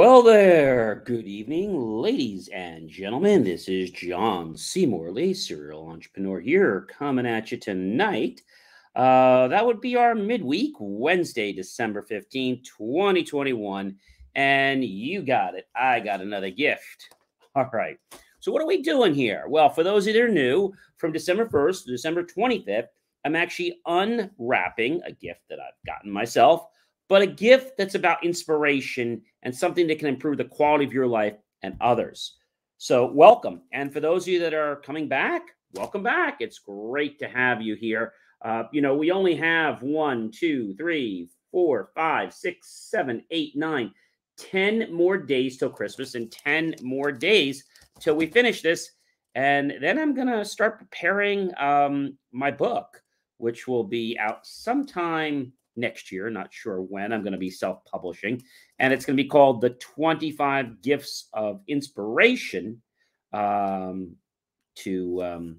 Well, 0.00 0.22
there. 0.22 1.02
Good 1.04 1.26
evening, 1.26 1.78
ladies 1.78 2.48
and 2.48 2.88
gentlemen. 2.88 3.44
This 3.44 3.68
is 3.68 3.90
John 3.90 4.56
C. 4.56 4.86
Morley, 4.86 5.34
serial 5.34 5.90
entrepreneur 5.90 6.40
here, 6.40 6.86
coming 6.88 7.26
at 7.26 7.52
you 7.52 7.58
tonight. 7.58 8.40
Uh, 8.96 9.48
that 9.48 9.66
would 9.66 9.82
be 9.82 9.96
our 9.96 10.14
midweek, 10.14 10.72
Wednesday, 10.80 11.52
December 11.52 12.00
15, 12.00 12.62
2021. 12.64 13.94
And 14.36 14.82
you 14.82 15.20
got 15.20 15.54
it. 15.54 15.68
I 15.76 16.00
got 16.00 16.22
another 16.22 16.48
gift. 16.48 17.14
All 17.54 17.68
right. 17.70 17.98
So, 18.38 18.50
what 18.52 18.62
are 18.62 18.66
we 18.66 18.80
doing 18.80 19.12
here? 19.12 19.44
Well, 19.48 19.68
for 19.68 19.82
those 19.82 20.06
that 20.06 20.16
are 20.16 20.28
new, 20.30 20.72
from 20.96 21.12
December 21.12 21.44
1st 21.44 21.84
to 21.84 21.90
December 21.90 22.24
25th, 22.24 22.88
I'm 23.26 23.36
actually 23.36 23.82
unwrapping 23.84 25.02
a 25.04 25.12
gift 25.12 25.42
that 25.50 25.58
I've 25.60 25.86
gotten 25.86 26.10
myself 26.10 26.68
but 27.10 27.22
a 27.22 27.26
gift 27.26 27.76
that's 27.76 27.96
about 27.96 28.24
inspiration 28.24 29.20
and 29.42 29.54
something 29.54 29.88
that 29.88 29.98
can 29.98 30.06
improve 30.06 30.38
the 30.38 30.44
quality 30.44 30.84
of 30.84 30.92
your 30.92 31.08
life 31.08 31.34
and 31.62 31.76
others. 31.80 32.36
So, 32.78 33.10
welcome. 33.12 33.62
And 33.72 33.92
for 33.92 33.98
those 33.98 34.22
of 34.22 34.28
you 34.28 34.38
that 34.38 34.54
are 34.54 34.76
coming 34.76 35.08
back, 35.08 35.42
welcome 35.74 36.04
back. 36.04 36.36
It's 36.38 36.60
great 36.60 37.18
to 37.18 37.28
have 37.28 37.60
you 37.60 37.74
here. 37.74 38.12
Uh, 38.42 38.62
you 38.72 38.80
know, 38.80 38.94
we 38.94 39.10
only 39.10 39.34
have 39.34 39.82
one, 39.82 40.30
two, 40.30 40.74
three, 40.76 41.28
four, 41.50 41.90
five, 41.96 42.32
six, 42.32 42.88
seven, 42.90 43.24
eight, 43.32 43.56
nine, 43.56 43.92
ten 44.38 44.86
more 44.94 45.18
days 45.18 45.58
till 45.58 45.68
Christmas 45.68 46.14
and 46.14 46.30
10 46.30 46.76
more 46.80 47.10
days 47.10 47.64
till 47.98 48.14
we 48.14 48.26
finish 48.26 48.62
this. 48.62 48.92
And 49.34 49.74
then 49.82 49.98
I'm 49.98 50.14
going 50.14 50.28
to 50.28 50.44
start 50.44 50.78
preparing 50.78 51.50
um, 51.58 52.16
my 52.30 52.52
book, 52.52 53.02
which 53.38 53.66
will 53.66 53.84
be 53.84 54.16
out 54.18 54.46
sometime 54.46 55.52
next 55.76 56.12
year. 56.12 56.30
Not 56.30 56.52
sure 56.52 56.82
when 56.82 57.12
I'm 57.12 57.22
going 57.22 57.32
to 57.32 57.38
be 57.38 57.50
self 57.50 57.84
publishing. 57.84 58.42
And 58.78 58.92
it's 58.92 59.04
going 59.04 59.16
to 59.16 59.22
be 59.22 59.28
called 59.28 59.60
The 59.60 59.70
25 59.70 60.82
Gifts 60.82 61.28
of 61.32 61.60
Inspiration 61.68 62.80
um, 63.32 64.16
to 64.76 65.22
um, 65.22 65.56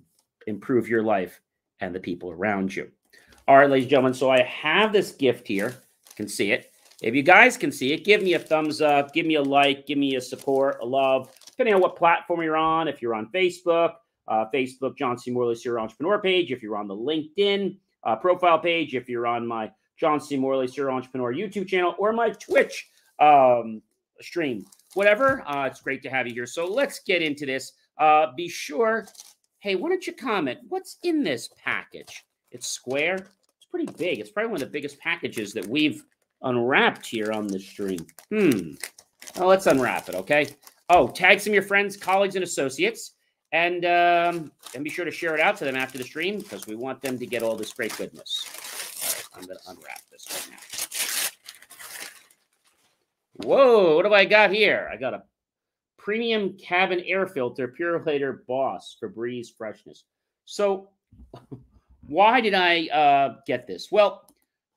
Improve 0.48 0.88
Your 0.88 1.04
Life 1.04 1.42
and 1.80 1.94
the 1.94 2.00
People 2.00 2.32
Around 2.32 2.76
You. 2.76 2.90
All 3.48 3.58
right, 3.58 3.70
ladies 3.70 3.86
and 3.86 3.92
gentlemen. 3.92 4.14
So 4.14 4.30
I 4.30 4.44
have 4.44 4.94
this 4.94 5.12
gift 5.12 5.48
here. 5.48 5.70
You 5.70 6.16
can 6.16 6.28
see 6.28 6.52
it. 6.52 6.72
If 7.02 7.16
you 7.16 7.24
guys 7.24 7.58
can 7.58 7.72
see 7.72 7.94
it, 7.94 8.06
give 8.06 8.22
me 8.22 8.36
a 8.36 8.40
thumbs 8.40 8.80
up, 8.80 9.12
give 9.12 9.26
me 9.26 9.36
a 9.36 9.42
like, 9.42 9.88
give 9.88 9.98
me 9.98 10.16
a 10.16 10.22
support, 10.22 10.78
a 10.82 10.86
love, 10.86 11.36
depending 11.48 11.74
on 11.74 11.82
what 11.82 11.96
platform 11.96 12.44
you're 12.44 12.58
on. 12.58 12.88
If 12.88 13.02
you're 13.02 13.16
on 13.16 13.28
Facebook, 13.34 13.94
uh, 14.28 14.46
Facebook, 14.54 14.96
John 14.98 15.18
C. 15.18 15.32
Morley, 15.32 15.56
Serial 15.56 15.84
Entrepreneur 15.84 16.20
page. 16.20 16.52
If 16.52 16.62
you're 16.62 16.78
on 16.78 16.88
the 16.88 16.96
LinkedIn 16.96 17.78
uh, 18.04 18.16
profile 18.18 18.60
page, 18.60 18.94
if 18.94 19.10
you're 19.10 19.26
on 19.26 19.48
my 19.48 19.72
John 20.02 20.20
C. 20.20 20.36
Morley, 20.36 20.68
Serial 20.68 20.96
Entrepreneur 20.96 21.32
YouTube 21.32 21.68
channel, 21.68 21.94
or 22.00 22.12
my 22.12 22.32
Twitch 22.32 22.90
um, 23.20 23.84
stream. 24.20 24.66
Whatever. 24.96 25.44
Uh, 25.48 25.68
it's 25.68 25.80
great 25.80 26.02
to 26.02 26.10
have 26.10 26.28
you 26.28 26.34
here. 26.34 26.48
So 26.48 26.66
let's 26.66 27.02
get 27.02 27.22
into 27.22 27.46
this. 27.46 27.74
Uh, 28.00 28.34
be 28.36 28.50
sure, 28.50 29.08
hey, 29.60 29.76
why 29.76 29.90
don't 29.90 30.06
you 30.08 30.14
comment? 30.14 30.58
What's 30.70 30.98
in 31.04 31.24
this 31.24 31.52
package? 31.64 32.26
It's 32.50 32.68
square. 32.68 33.16
It's 33.16 33.68
pretty 33.70 33.94
big. 33.96 34.20
It's 34.20 34.32
probably 34.32 34.52
one 34.52 34.62
of 34.62 34.68
the 34.68 34.74
biggest 34.74 35.00
packages 35.00 35.54
that 35.54 35.68
we've 35.68 36.04
unwrapped 36.42 37.06
here 37.06 37.32
on 37.32 37.46
the 37.46 37.60
stream. 37.60 38.04
Hmm. 38.32 38.72
Well, 39.38 39.50
let's 39.50 39.68
unwrap 39.68 40.10
it, 40.10 40.16
okay? 40.16 40.48
Oh, 40.90 41.10
tag 41.10 41.40
some 41.40 41.52
of 41.52 41.54
your 41.54 41.64
friends, 41.64 41.96
colleagues, 41.96 42.36
and 42.36 42.44
associates. 42.44 43.12
And 43.54 43.86
um, 43.86 44.52
and 44.74 44.84
be 44.84 44.90
sure 44.90 45.04
to 45.04 45.12
share 45.12 45.36
it 45.36 45.42
out 45.42 45.58
to 45.58 45.66
them 45.66 45.76
after 45.76 45.98
the 45.98 46.06
stream 46.06 46.40
because 46.40 46.66
we 46.68 46.76
want 46.76 47.02
them 47.02 47.20
to 47.20 47.26
get 47.26 47.44
all 47.44 47.58
this 47.58 47.74
great 47.74 47.96
goodness. 47.98 48.71
I'm 49.34 49.46
going 49.46 49.58
to 49.58 49.70
unwrap 49.70 50.02
this 50.12 50.28
right 50.30 50.48
now. 50.52 50.58
Whoa, 53.48 53.96
what 53.96 54.06
do 54.06 54.14
I 54.14 54.26
got 54.26 54.52
here? 54.52 54.90
I 54.92 54.98
got 54.98 55.14
a 55.14 55.24
premium 55.98 56.58
cabin 56.58 57.02
air 57.06 57.28
filter, 57.28 57.68
Purolator 57.68 58.46
Boss 58.48 58.98
Febreze 59.02 59.48
Freshness. 59.58 60.04
So, 60.46 60.90
why 62.08 62.42
did 62.42 62.54
I 62.54 62.88
uh, 62.88 63.36
get 63.48 63.68
this? 63.68 63.92
Well, 63.92 64.28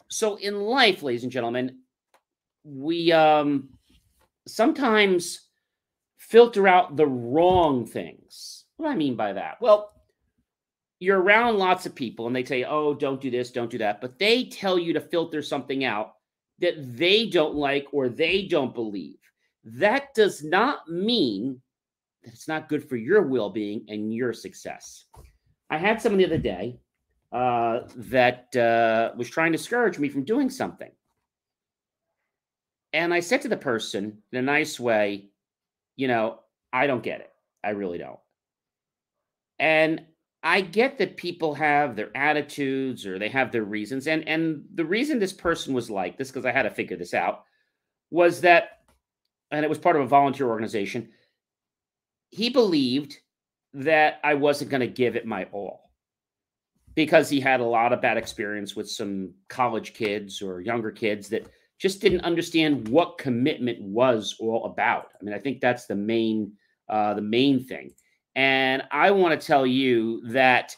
so 0.09 0.37
in 0.37 0.61
life, 0.61 1.03
ladies 1.03 1.25
and 1.25 1.33
gentlemen, 1.33 1.79
we 2.65 3.11
um, 3.13 3.71
sometimes 4.47 5.49
filter 6.19 6.69
out 6.69 6.97
the 6.97 7.07
wrong 7.07 7.87
things. 7.87 8.65
What 8.77 8.87
do 8.87 8.93
I 8.93 8.97
mean 8.97 9.17
by 9.17 9.33
that? 9.33 9.61
Well, 9.61 9.94
you're 11.01 11.21
around 11.21 11.59
lots 11.59 11.87
of 11.87 11.95
people 11.95 12.27
and 12.27 12.35
they 12.35 12.43
tell 12.43 12.57
you, 12.57 12.67
oh, 12.67 12.95
don't 12.95 13.21
do 13.21 13.31
this, 13.31 13.51
don't 13.51 13.71
do 13.71 13.79
that. 13.79 14.01
But 14.01 14.19
they 14.19 14.45
tell 14.45 14.79
you 14.79 14.93
to 14.93 15.01
filter 15.01 15.43
something 15.43 15.85
out 15.85 16.15
that 16.61 16.97
they 16.97 17.27
don't 17.27 17.55
like 17.55 17.87
or 17.93 18.09
they 18.09 18.47
don't 18.47 18.75
believe. 18.75 19.17
That 19.65 20.15
does 20.15 20.45
not 20.45 20.89
mean 20.89 21.61
that 22.23 22.33
it's 22.33 22.49
not 22.49 22.69
good 22.69 22.89
for 22.89 22.97
your 22.97 23.23
well 23.23 23.51
being 23.51 23.85
and 23.89 24.15
your 24.15 24.33
success. 24.33 25.07
I 25.71 25.79
had 25.79 26.01
someone 26.01 26.19
the 26.19 26.27
other 26.27 26.39
day 26.39 26.79
uh, 27.33 27.81
that 27.97 28.55
uh, 28.57 29.17
was 29.17 29.29
trying 29.29 29.53
to 29.53 29.59
discourage 29.59 29.99
me 29.99 30.09
from 30.09 30.25
doing 30.25 30.49
something. 30.49 30.91
And 32.93 33.13
I 33.13 33.21
said 33.21 33.43
to 33.43 33.49
the 33.49 33.57
person 33.57 34.19
in 34.31 34.39
a 34.39 34.43
nice 34.43 34.79
way, 34.79 35.31
you 35.97 36.07
know, 36.07 36.39
I 36.73 36.87
don't 36.87 37.03
get 37.03 37.21
it. 37.21 37.33
I 37.65 37.71
really 37.71 37.99
don't. 37.99 38.21
And 39.59 40.05
I 40.45 40.61
get 40.61 40.99
that 40.99 41.17
people 41.17 41.55
have 41.55 41.97
their 41.97 42.15
attitudes 42.15 43.07
or 43.07 43.19
they 43.19 43.31
have 43.31 43.51
their 43.51 43.65
reasons. 43.65 44.07
And 44.07 44.29
and 44.29 44.63
the 44.75 44.85
reason 44.85 45.19
this 45.19 45.33
person 45.33 45.73
was 45.73 45.91
like 45.91 46.19
this, 46.19 46.31
because 46.31 46.45
I 46.45 46.53
had 46.53 46.65
to 46.65 46.71
figure 46.71 46.99
this 46.99 47.15
out, 47.15 47.45
was 48.11 48.43
that, 48.43 48.83
and 49.51 49.65
it 49.65 49.69
was 49.69 49.79
part 49.79 49.97
of 49.97 50.03
a 50.03 50.07
volunteer 50.07 50.49
organization, 50.49 51.09
he 52.31 52.51
believed 52.51 53.17
that 53.73 54.21
I 54.23 54.35
wasn't 54.35 54.71
going 54.71 54.83
to 54.83 54.87
give 54.87 55.17
it 55.17 55.27
my 55.27 55.45
all 55.51 55.91
because 56.95 57.29
he 57.29 57.41
had 57.41 57.61
a 57.61 57.65
lot 57.65 57.93
of 57.93 58.03
bad 58.03 58.19
experience 58.19 58.77
with 58.77 58.89
some 58.89 59.33
college 59.49 59.95
kids 59.95 60.43
or 60.43 60.61
younger 60.61 60.91
kids 60.91 61.29
that 61.31 61.49
just 61.79 62.01
didn't 62.01 62.21
understand 62.21 62.87
what 62.89 63.19
commitment 63.19 63.81
was 63.81 64.37
all 64.39 64.67
about. 64.67 65.09
I 65.21 65.25
mean, 65.25 65.35
I 65.35 65.39
think 65.39 65.61
that's 65.61 65.87
the 65.87 65.97
main 65.97 66.53
uh, 66.89 67.15
the 67.15 67.23
main 67.23 67.65
thing. 67.65 67.93
And 68.37 68.83
I 68.91 69.11
want 69.11 69.39
to 69.39 69.47
tell 69.47 69.67
you 69.67 70.27
that 70.29 70.77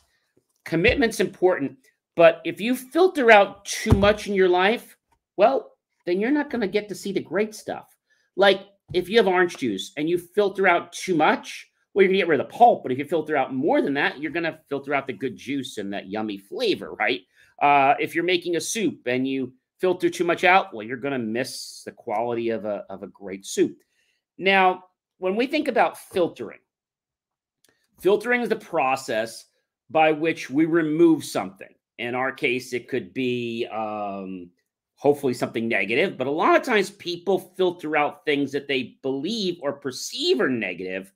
commitment's 0.65 1.21
important, 1.21 1.77
but 2.15 2.41
if 2.45 2.61
you 2.61 2.75
filter 2.75 3.31
out 3.31 3.65
too 3.65 3.93
much 3.93 4.27
in 4.27 4.35
your 4.35 4.49
life, 4.49 4.97
well, 5.37 5.73
then 6.05 6.21
you're 6.21 6.31
not 6.31 6.51
going 6.51 6.61
to 6.61 6.69
get 6.69 6.89
to 6.89 6.95
see 6.95 7.13
the 7.13 7.21
great 7.21 7.55
stuff. 7.55 7.97
Like 8.37 8.61
if 8.93 9.09
you 9.09 9.17
have 9.17 9.27
orange 9.27 9.57
juice 9.57 9.93
and 9.97 10.09
you 10.09 10.19
filter 10.19 10.69
out 10.69 10.93
too 10.93 11.15
much, 11.15 11.69
well, 11.95 12.03
you're 12.03 12.09
going 12.09 12.19
to 12.19 12.23
get 12.25 12.29
rid 12.29 12.41
of 12.41 12.47
the 12.49 12.53
pulp. 12.53 12.83
But 12.83 12.93
if 12.93 12.99
you 12.99 13.05
filter 13.05 13.37
out 13.37 13.55
more 13.55 13.81
than 13.81 13.95
that, 13.95 14.21
you're 14.21 14.33
going 14.33 14.45
to 14.45 14.59
filter 14.69 14.95
out 14.95 15.07
the 15.07 15.13
good 15.13 15.37
juice 15.37 15.79
and 15.79 15.93
that 15.93 16.09
yummy 16.09 16.39
flavor, 16.39 16.93
right? 16.93 17.23
Uh, 17.61 17.95
if 17.99 18.15
you're 18.15 18.25
making 18.25 18.57
a 18.57 18.61
soup 18.61 19.01
and 19.07 19.27
you 19.27 19.53
filter 19.79 20.11
too 20.11 20.25
much 20.25 20.45
out, 20.45 20.75
well, 20.75 20.87
you're 20.87 20.97
going 20.99 21.13
to 21.13 21.19
miss 21.19 21.83
the 21.85 21.93
quality 21.93 22.51
of 22.51 22.65
a, 22.65 22.85
of 22.91 23.03
a 23.03 23.09
great 23.09 23.47
soup. 23.47 23.79
Now, 24.39 24.85
when 25.19 25.37
we 25.37 25.47
think 25.47 25.69
about 25.69 25.99
filtering, 25.99 26.59
Filtering 27.99 28.43
is 28.43 28.49
the 28.49 28.57
process 28.57 29.47
by 29.91 30.13
which 30.13 30.51
we 30.51 30.65
remove 30.67 31.25
something. 31.25 31.69
In 31.99 32.15
our 32.15 32.33
case, 32.33 32.73
it 32.73 32.89
could 32.89 33.15
be 33.15 33.67
um, 33.73 34.51
hopefully 34.97 35.33
something 35.35 35.69
negative, 35.69 36.19
but 36.19 36.27
a 36.27 36.31
lot 36.31 36.57
of 36.57 36.63
times 36.63 36.91
people 36.91 37.55
filter 37.57 37.97
out 37.97 38.25
things 38.25 38.53
that 38.53 38.69
they 38.69 38.99
believe 39.03 39.59
or 39.63 39.73
perceive 39.75 40.41
are 40.41 40.49
negative 40.51 41.13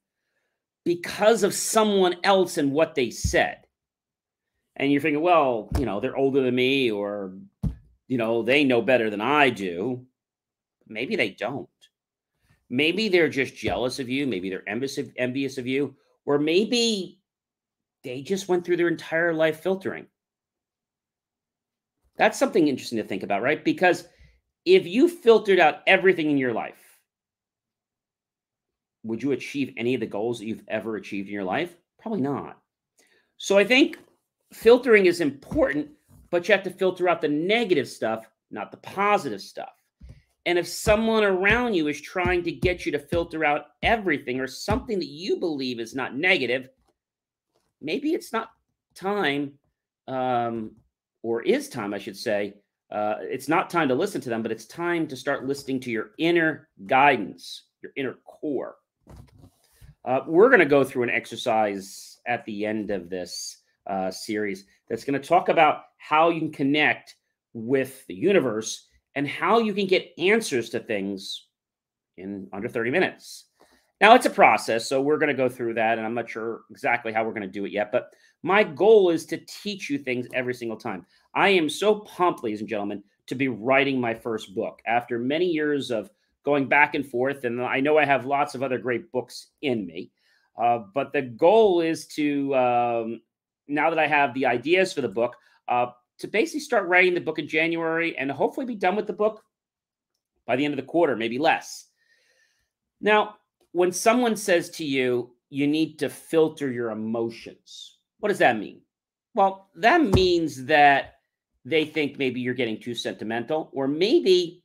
because 0.84 1.42
of 1.42 1.52
someone 1.52 2.16
else 2.24 2.56
and 2.56 2.72
what 2.72 2.94
they 2.94 3.10
said. 3.10 3.66
and 4.76 4.90
you're 4.90 5.00
thinking, 5.02 5.22
well, 5.22 5.68
you 5.78 5.84
know, 5.84 6.00
they're 6.00 6.16
older 6.16 6.40
than 6.42 6.54
me, 6.54 6.90
or 6.90 7.34
you 8.08 8.16
know, 8.16 8.42
they 8.42 8.64
know 8.64 8.80
better 8.80 9.10
than 9.10 9.20
I 9.20 9.50
do. 9.50 10.06
Maybe 10.88 11.16
they 11.16 11.30
don't. 11.30 11.68
Maybe 12.70 13.08
they're 13.08 13.28
just 13.28 13.54
jealous 13.54 13.98
of 13.98 14.08
you. 14.08 14.26
Maybe 14.26 14.48
they're 14.48 14.68
envious 14.68 14.96
of, 14.98 15.12
envious 15.16 15.58
of 15.58 15.66
you, 15.66 15.94
or 16.30 16.38
maybe 16.38 17.18
they 18.04 18.22
just 18.22 18.48
went 18.48 18.64
through 18.64 18.76
their 18.76 18.86
entire 18.86 19.34
life 19.34 19.58
filtering. 19.58 20.06
That's 22.16 22.38
something 22.38 22.68
interesting 22.68 22.98
to 22.98 23.04
think 23.04 23.24
about, 23.24 23.42
right? 23.42 23.64
Because 23.64 24.06
if 24.64 24.86
you 24.86 25.08
filtered 25.08 25.58
out 25.58 25.80
everything 25.88 26.30
in 26.30 26.38
your 26.38 26.52
life, 26.52 27.00
would 29.02 29.20
you 29.20 29.32
achieve 29.32 29.74
any 29.76 29.94
of 29.94 30.00
the 30.00 30.06
goals 30.06 30.38
that 30.38 30.46
you've 30.46 30.62
ever 30.68 30.94
achieved 30.94 31.26
in 31.26 31.34
your 31.34 31.42
life? 31.42 31.74
Probably 31.98 32.20
not. 32.20 32.60
So 33.36 33.58
I 33.58 33.64
think 33.64 33.98
filtering 34.52 35.06
is 35.06 35.20
important, 35.20 35.88
but 36.30 36.46
you 36.46 36.54
have 36.54 36.62
to 36.62 36.70
filter 36.70 37.08
out 37.08 37.20
the 37.20 37.28
negative 37.28 37.88
stuff, 37.88 38.30
not 38.52 38.70
the 38.70 38.76
positive 38.76 39.40
stuff. 39.40 39.79
And 40.46 40.58
if 40.58 40.66
someone 40.66 41.22
around 41.22 41.74
you 41.74 41.88
is 41.88 42.00
trying 42.00 42.42
to 42.44 42.52
get 42.52 42.86
you 42.86 42.92
to 42.92 42.98
filter 42.98 43.44
out 43.44 43.66
everything 43.82 44.40
or 44.40 44.46
something 44.46 44.98
that 44.98 45.08
you 45.08 45.36
believe 45.36 45.80
is 45.80 45.94
not 45.94 46.16
negative, 46.16 46.70
maybe 47.82 48.14
it's 48.14 48.32
not 48.32 48.50
time, 48.94 49.52
um, 50.08 50.72
or 51.22 51.42
is 51.42 51.68
time, 51.68 51.92
I 51.92 51.98
should 51.98 52.16
say. 52.16 52.54
Uh, 52.90 53.16
it's 53.20 53.48
not 53.48 53.70
time 53.70 53.88
to 53.88 53.94
listen 53.94 54.20
to 54.22 54.30
them, 54.30 54.42
but 54.42 54.50
it's 54.50 54.64
time 54.64 55.06
to 55.08 55.16
start 55.16 55.46
listening 55.46 55.78
to 55.80 55.90
your 55.90 56.12
inner 56.18 56.68
guidance, 56.86 57.64
your 57.82 57.92
inner 57.96 58.14
core. 58.24 58.76
Uh, 60.04 60.20
we're 60.26 60.48
going 60.48 60.60
to 60.60 60.66
go 60.66 60.82
through 60.82 61.02
an 61.02 61.10
exercise 61.10 62.18
at 62.26 62.44
the 62.46 62.64
end 62.64 62.90
of 62.90 63.10
this 63.10 63.58
uh, 63.86 64.10
series 64.10 64.64
that's 64.88 65.04
going 65.04 65.20
to 65.20 65.28
talk 65.28 65.50
about 65.50 65.84
how 65.98 66.30
you 66.30 66.40
can 66.40 66.52
connect 66.52 67.16
with 67.52 68.06
the 68.06 68.14
universe 68.14 68.88
and 69.14 69.26
how 69.26 69.58
you 69.58 69.74
can 69.74 69.86
get 69.86 70.12
answers 70.18 70.70
to 70.70 70.80
things 70.80 71.46
in 72.16 72.48
under 72.52 72.68
30 72.68 72.90
minutes. 72.90 73.46
Now, 74.00 74.14
it's 74.14 74.26
a 74.26 74.30
process, 74.30 74.88
so 74.88 75.02
we're 75.02 75.18
going 75.18 75.28
to 75.28 75.34
go 75.34 75.48
through 75.48 75.74
that, 75.74 75.98
and 75.98 76.06
I'm 76.06 76.14
not 76.14 76.30
sure 76.30 76.62
exactly 76.70 77.12
how 77.12 77.24
we're 77.24 77.34
going 77.34 77.42
to 77.42 77.48
do 77.48 77.66
it 77.66 77.72
yet, 77.72 77.92
but 77.92 78.10
my 78.42 78.64
goal 78.64 79.10
is 79.10 79.26
to 79.26 79.38
teach 79.46 79.90
you 79.90 79.98
things 79.98 80.26
every 80.32 80.54
single 80.54 80.78
time. 80.78 81.04
I 81.34 81.50
am 81.50 81.68
so 81.68 82.00
pumped, 82.00 82.42
ladies 82.42 82.60
and 82.60 82.68
gentlemen, 82.68 83.02
to 83.26 83.34
be 83.34 83.48
writing 83.48 84.00
my 84.00 84.14
first 84.14 84.54
book 84.54 84.80
after 84.86 85.18
many 85.18 85.46
years 85.46 85.90
of 85.90 86.10
going 86.44 86.68
back 86.68 86.94
and 86.94 87.06
forth. 87.06 87.44
And 87.44 87.62
I 87.62 87.80
know 87.80 87.98
I 87.98 88.04
have 88.04 88.24
lots 88.24 88.54
of 88.54 88.62
other 88.62 88.78
great 88.78 89.12
books 89.12 89.48
in 89.62 89.86
me. 89.86 90.10
Uh, 90.60 90.80
but 90.94 91.12
the 91.12 91.22
goal 91.22 91.80
is 91.80 92.06
to, 92.08 92.54
um, 92.54 93.20
now 93.68 93.90
that 93.90 93.98
I 93.98 94.06
have 94.06 94.34
the 94.34 94.46
ideas 94.46 94.92
for 94.92 95.00
the 95.00 95.08
book, 95.08 95.36
uh, 95.68 95.88
to 96.20 96.28
basically 96.28 96.60
start 96.60 96.86
writing 96.86 97.14
the 97.14 97.20
book 97.20 97.38
in 97.38 97.48
January 97.48 98.16
and 98.16 98.30
hopefully 98.30 98.66
be 98.66 98.74
done 98.74 98.96
with 98.96 99.06
the 99.06 99.12
book 99.12 99.42
by 100.46 100.56
the 100.56 100.64
end 100.64 100.72
of 100.72 100.76
the 100.76 100.86
quarter, 100.86 101.16
maybe 101.16 101.38
less. 101.38 101.86
Now, 103.00 103.36
when 103.72 103.92
someone 103.92 104.36
says 104.36 104.70
to 104.70 104.84
you, 104.84 105.34
you 105.48 105.66
need 105.66 105.98
to 105.98 106.08
filter 106.08 106.70
your 106.70 106.90
emotions, 106.90 107.98
what 108.18 108.28
does 108.28 108.38
that 108.38 108.58
mean? 108.58 108.82
Well, 109.34 109.68
that 109.76 110.02
means 110.02 110.64
that 110.66 111.14
they 111.64 111.84
think 111.84 112.18
maybe 112.18 112.40
you're 112.40 112.54
getting 112.54 112.80
too 112.80 112.94
sentimental, 112.94 113.70
or 113.72 113.88
maybe 113.88 114.62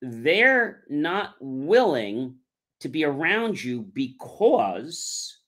they're 0.00 0.84
not 0.88 1.34
willing 1.40 2.36
to 2.80 2.88
be 2.88 3.04
around 3.04 3.62
you 3.62 3.82
because 3.82 5.38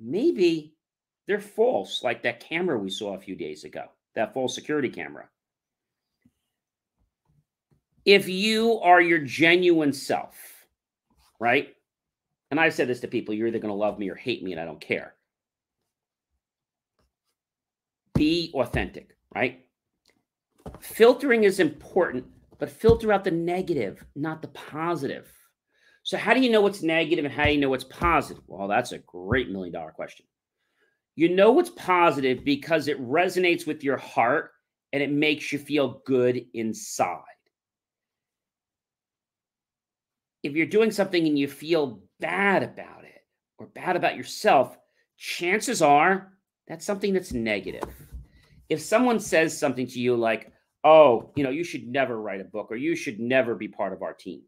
maybe 0.00 0.74
they're 1.26 1.40
false, 1.40 2.02
like 2.02 2.22
that 2.22 2.40
camera 2.40 2.78
we 2.78 2.90
saw 2.90 3.14
a 3.14 3.20
few 3.20 3.36
days 3.36 3.64
ago, 3.64 3.84
that 4.14 4.34
false 4.34 4.54
security 4.54 4.88
camera. 4.88 5.28
If 8.04 8.28
you 8.28 8.80
are 8.80 9.00
your 9.00 9.20
genuine 9.20 9.92
self, 9.92 10.36
right? 11.40 11.74
And 12.50 12.60
I've 12.60 12.74
said 12.74 12.88
this 12.88 13.00
to 13.00 13.08
people 13.08 13.34
you're 13.34 13.48
either 13.48 13.58
going 13.58 13.72
to 13.72 13.78
love 13.78 13.98
me 13.98 14.10
or 14.10 14.14
hate 14.14 14.42
me, 14.42 14.52
and 14.52 14.60
I 14.60 14.64
don't 14.64 14.80
care. 14.80 15.14
Be 18.14 18.52
authentic, 18.54 19.16
right? 19.34 19.64
Filtering 20.80 21.44
is 21.44 21.60
important 21.60 22.26
but 22.58 22.70
filter 22.70 23.12
out 23.12 23.24
the 23.24 23.30
negative, 23.30 24.04
not 24.14 24.42
the 24.42 24.48
positive. 24.48 25.30
So, 26.02 26.16
how 26.16 26.34
do 26.34 26.40
you 26.40 26.50
know 26.50 26.60
what's 26.60 26.82
negative 26.82 27.24
and 27.24 27.34
how 27.34 27.44
do 27.44 27.52
you 27.52 27.60
know 27.60 27.70
what's 27.70 27.84
positive? 27.84 28.42
Well, 28.46 28.68
that's 28.68 28.92
a 28.92 28.98
great 28.98 29.50
million 29.50 29.72
dollar 29.72 29.90
question. 29.90 30.26
You 31.16 31.28
know 31.28 31.52
what's 31.52 31.70
positive 31.70 32.44
because 32.44 32.88
it 32.88 33.00
resonates 33.00 33.66
with 33.66 33.84
your 33.84 33.96
heart 33.96 34.50
and 34.92 35.02
it 35.02 35.10
makes 35.10 35.52
you 35.52 35.58
feel 35.58 36.02
good 36.04 36.44
inside. 36.54 37.20
If 40.42 40.52
you're 40.52 40.66
doing 40.66 40.90
something 40.90 41.26
and 41.26 41.38
you 41.38 41.48
feel 41.48 42.02
bad 42.20 42.62
about 42.62 43.04
it 43.04 43.24
or 43.58 43.66
bad 43.66 43.96
about 43.96 44.16
yourself, 44.16 44.76
chances 45.16 45.82
are 45.82 46.32
that's 46.66 46.84
something 46.84 47.12
that's 47.12 47.32
negative. 47.32 47.84
If 48.68 48.80
someone 48.80 49.20
says 49.20 49.56
something 49.56 49.86
to 49.86 50.00
you 50.00 50.16
like, 50.16 50.52
oh, 50.82 51.30
you 51.34 51.44
know, 51.44 51.50
you 51.50 51.64
should 51.64 51.86
never 51.86 52.20
write 52.20 52.40
a 52.40 52.44
book 52.44 52.68
or 52.70 52.76
you 52.76 52.96
should 52.96 53.20
never 53.20 53.54
be 53.54 53.68
part 53.68 53.92
of 53.92 54.02
our 54.02 54.14
team. 54.14 54.42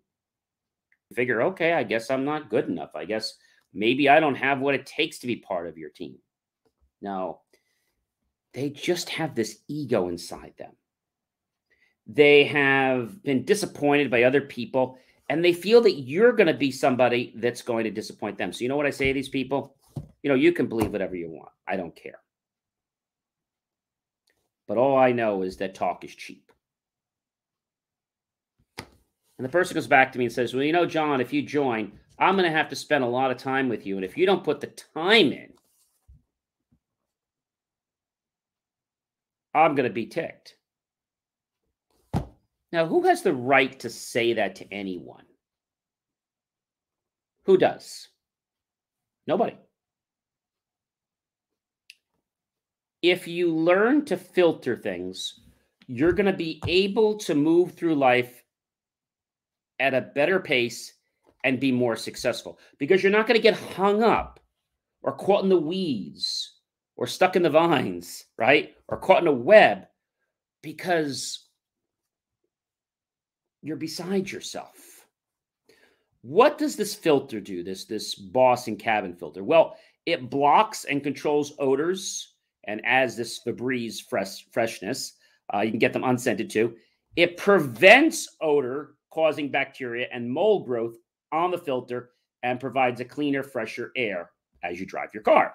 figure, 1.14 1.42
okay, 1.42 1.72
I 1.72 1.84
guess 1.84 2.10
I'm 2.10 2.24
not 2.24 2.50
good 2.50 2.68
enough. 2.68 2.90
I 2.94 3.04
guess 3.04 3.34
maybe 3.72 4.08
I 4.08 4.20
don't 4.20 4.34
have 4.34 4.60
what 4.60 4.74
it 4.74 4.86
takes 4.86 5.18
to 5.20 5.26
be 5.26 5.36
part 5.36 5.66
of 5.66 5.78
your 5.78 5.90
team. 5.90 6.18
No, 7.00 7.40
they 8.54 8.70
just 8.70 9.10
have 9.10 9.34
this 9.34 9.58
ego 9.68 10.08
inside 10.08 10.54
them. 10.58 10.72
They 12.06 12.44
have 12.44 13.22
been 13.22 13.44
disappointed 13.44 14.10
by 14.10 14.22
other 14.22 14.40
people 14.40 14.98
and 15.28 15.44
they 15.44 15.52
feel 15.52 15.80
that 15.82 16.00
you're 16.00 16.32
going 16.32 16.46
to 16.46 16.54
be 16.54 16.70
somebody 16.70 17.34
that's 17.36 17.62
going 17.62 17.84
to 17.84 17.90
disappoint 17.90 18.38
them. 18.38 18.52
So, 18.52 18.62
you 18.62 18.68
know 18.68 18.76
what 18.76 18.86
I 18.86 18.90
say 18.90 19.08
to 19.08 19.12
these 19.12 19.28
people? 19.28 19.74
You 20.22 20.30
know, 20.30 20.36
you 20.36 20.52
can 20.52 20.66
believe 20.66 20.92
whatever 20.92 21.16
you 21.16 21.28
want. 21.28 21.50
I 21.66 21.76
don't 21.76 21.94
care. 21.94 22.20
But 24.68 24.78
all 24.78 24.96
I 24.96 25.12
know 25.12 25.42
is 25.42 25.56
that 25.58 25.74
talk 25.74 26.04
is 26.04 26.14
cheap. 26.14 26.50
And 28.78 29.44
the 29.44 29.48
person 29.48 29.74
goes 29.74 29.86
back 29.86 30.12
to 30.12 30.18
me 30.18 30.24
and 30.24 30.34
says, 30.34 30.54
Well, 30.54 30.62
you 30.62 30.72
know, 30.72 30.86
John, 30.86 31.20
if 31.20 31.32
you 31.32 31.42
join, 31.42 31.92
I'm 32.18 32.36
going 32.36 32.50
to 32.50 32.56
have 32.56 32.70
to 32.70 32.76
spend 32.76 33.04
a 33.04 33.08
lot 33.08 33.30
of 33.30 33.36
time 33.36 33.68
with 33.68 33.86
you. 33.86 33.96
And 33.96 34.04
if 34.04 34.16
you 34.16 34.26
don't 34.26 34.44
put 34.44 34.60
the 34.60 34.68
time 34.68 35.32
in, 35.32 35.52
I'm 39.56 39.74
going 39.74 39.88
to 39.88 39.94
be 39.94 40.06
ticked. 40.06 40.56
Now, 42.72 42.86
who 42.86 43.04
has 43.06 43.22
the 43.22 43.32
right 43.32 43.78
to 43.80 43.90
say 43.90 44.34
that 44.34 44.56
to 44.56 44.72
anyone? 44.72 45.24
Who 47.44 47.56
does? 47.56 48.08
Nobody. 49.26 49.56
if 53.10 53.28
you 53.28 53.54
learn 53.54 54.04
to 54.06 54.16
filter 54.16 54.76
things, 54.76 55.40
you're 55.86 56.12
going 56.12 56.26
to 56.26 56.32
be 56.32 56.60
able 56.66 57.16
to 57.18 57.34
move 57.34 57.72
through 57.72 57.94
life 57.94 58.42
at 59.78 59.94
a 59.94 60.00
better 60.00 60.40
pace 60.40 60.94
and 61.44 61.60
be 61.60 61.70
more 61.70 61.96
successful 61.96 62.58
because 62.78 63.02
you're 63.02 63.12
not 63.12 63.26
going 63.26 63.38
to 63.38 63.42
get 63.42 63.58
hung 63.74 64.02
up 64.02 64.40
or 65.02 65.12
caught 65.12 65.44
in 65.44 65.48
the 65.48 65.56
weeds 65.56 66.54
or 66.96 67.06
stuck 67.06 67.36
in 67.36 67.42
the 67.42 67.50
vines, 67.50 68.24
right? 68.38 68.74
Or 68.88 68.98
caught 68.98 69.22
in 69.22 69.26
a 69.26 69.32
web 69.32 69.86
because 70.62 71.46
you're 73.62 73.76
beside 73.76 74.30
yourself. 74.30 75.06
What 76.22 76.58
does 76.58 76.76
this 76.76 76.94
filter 76.94 77.40
do? 77.40 77.62
This 77.62 77.84
this 77.84 78.14
boss 78.14 78.68
and 78.68 78.78
cabin 78.78 79.14
filter? 79.14 79.44
Well, 79.44 79.76
it 80.06 80.30
blocks 80.30 80.84
and 80.84 81.02
controls 81.02 81.54
odors 81.58 82.34
and 82.64 82.80
as 82.84 83.16
this 83.16 83.40
Febreze 83.44 84.00
fresh, 84.08 84.46
freshness. 84.50 85.14
Uh, 85.52 85.60
you 85.60 85.70
can 85.70 85.78
get 85.78 85.92
them 85.92 86.04
unscented 86.04 86.50
too. 86.50 86.74
It 87.16 87.36
prevents 87.36 88.36
odor 88.40 88.96
causing 89.10 89.50
bacteria 89.50 90.08
and 90.12 90.30
mold 90.30 90.66
growth 90.66 90.96
on 91.32 91.50
the 91.50 91.58
filter 91.58 92.10
and 92.42 92.60
provides 92.60 93.00
a 93.00 93.04
cleaner, 93.04 93.42
fresher 93.42 93.92
air 93.96 94.30
as 94.62 94.78
you 94.78 94.86
drive 94.86 95.14
your 95.14 95.22
car. 95.22 95.54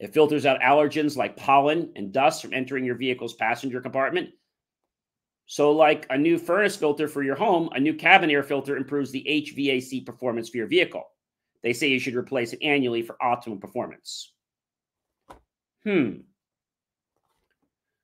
It 0.00 0.12
filters 0.12 0.44
out 0.44 0.60
allergens 0.60 1.16
like 1.16 1.36
pollen 1.36 1.92
and 1.96 2.12
dust 2.12 2.42
from 2.42 2.52
entering 2.52 2.84
your 2.84 2.96
vehicle's 2.96 3.34
passenger 3.34 3.80
compartment. 3.80 4.30
So, 5.46 5.72
like 5.72 6.06
a 6.10 6.18
new 6.18 6.38
furnace 6.38 6.76
filter 6.76 7.06
for 7.06 7.22
your 7.22 7.36
home, 7.36 7.68
a 7.72 7.80
new 7.80 7.94
cabin 7.94 8.30
air 8.30 8.42
filter 8.42 8.76
improves 8.76 9.10
the 9.10 9.24
HVAC 9.28 10.04
performance 10.04 10.48
for 10.48 10.56
your 10.56 10.66
vehicle. 10.66 11.04
They 11.62 11.72
say 11.72 11.88
you 11.88 11.98
should 11.98 12.16
replace 12.16 12.52
it 12.52 12.62
annually 12.62 13.02
for 13.02 13.16
optimal 13.22 13.60
performance. 13.60 14.32
Hmm. 15.84 16.20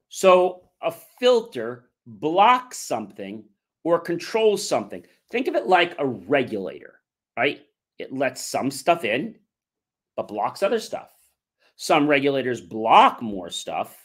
So 0.09 0.71
a 0.83 0.93
filter 1.19 1.91
blocks 2.07 2.79
something 2.79 3.45
or 3.85 4.01
controls 4.01 4.67
something. 4.67 5.05
Think 5.31 5.49
of 5.49 5.55
it 5.55 5.67
like 5.67 5.95
a 5.99 6.07
regulator, 6.07 7.01
right? 7.37 7.61
It 7.99 8.13
lets 8.13 8.43
some 8.43 8.71
stuff 8.71 9.05
in, 9.05 9.37
but 10.17 10.29
blocks 10.29 10.63
other 10.63 10.81
stuff. 10.81 11.11
Some 11.83 12.07
regulators 12.07 12.61
block 12.61 13.23
more 13.23 13.49
stuff 13.49 13.97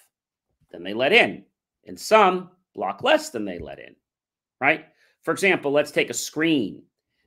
than 0.72 0.82
they 0.82 0.94
let 0.94 1.12
in, 1.12 1.44
and 1.86 2.00
some 2.00 2.52
block 2.74 3.04
less 3.04 3.32
than 3.32 3.44
they 3.44 3.60
let 3.60 3.80
in, 3.80 3.98
right? 4.62 4.86
For 5.24 5.34
example, 5.34 5.74
let's 5.74 5.92
take 5.92 6.10
a 6.10 6.14
screen. 6.14 6.84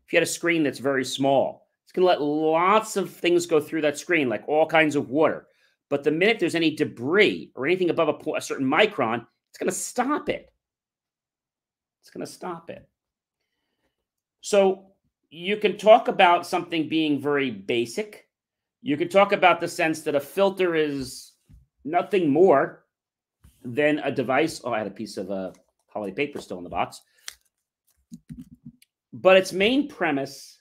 If 0.07 0.11
you 0.15 0.17
had 0.17 0.23
a 0.23 0.27
screen 0.27 0.63
that's 0.63 0.79
very 0.79 1.05
small, 1.05 1.69
it's 1.85 1.93
going 1.93 2.03
to 2.03 2.07
let 2.07 2.23
lots 2.23 2.97
of 2.97 3.11
things 3.11 3.45
go 3.45 3.61
through 3.61 3.83
that 3.83 3.99
screen, 3.99 4.31
like 4.31 4.49
all 4.49 4.65
kinds 4.65 4.97
of 4.97 5.11
water. 5.11 5.49
But 5.91 6.03
the 6.03 6.13
minute 6.13 6.39
there's 6.39 6.55
any 6.55 6.75
debris 6.75 7.53
or 7.55 7.67
anything 7.67 7.91
above 7.91 8.09
a, 8.09 8.31
a 8.31 8.41
certain 8.41 8.67
micron, 8.67 9.27
it's 9.51 9.59
going 9.59 9.69
to 9.69 9.77
stop 9.77 10.31
it. 10.31 10.51
It's 12.01 12.09
going 12.09 12.25
to 12.25 12.33
stop 12.33 12.71
it. 12.71 12.89
So 14.41 14.93
you 15.29 15.59
can 15.59 15.77
talk 15.77 16.09
about 16.09 16.47
something 16.47 16.89
being 16.89 17.21
very 17.21 17.51
basic. 17.51 18.28
You 18.81 18.97
could 18.97 19.11
talk 19.11 19.33
about 19.33 19.61
the 19.61 19.69
sense 19.69 20.03
that 20.03 20.15
a 20.15 20.21
filter 20.21 20.75
is 20.75 21.33
nothing 21.85 22.31
more 22.31 22.85
than 23.63 23.99
a 24.01 24.11
device. 24.11 24.61
Oh, 24.65 24.73
I 24.73 24.79
had 24.79 24.87
a 24.87 24.91
piece 24.91 25.17
of 25.17 25.31
uh, 25.31 25.53
holiday 25.89 26.15
paper 26.15 26.41
still 26.41 26.59
in 26.59 26.65
the 26.65 26.71
box. 26.71 27.01
But 29.13 29.37
its 29.37 29.53
main 29.53 29.89
premise 29.89 30.61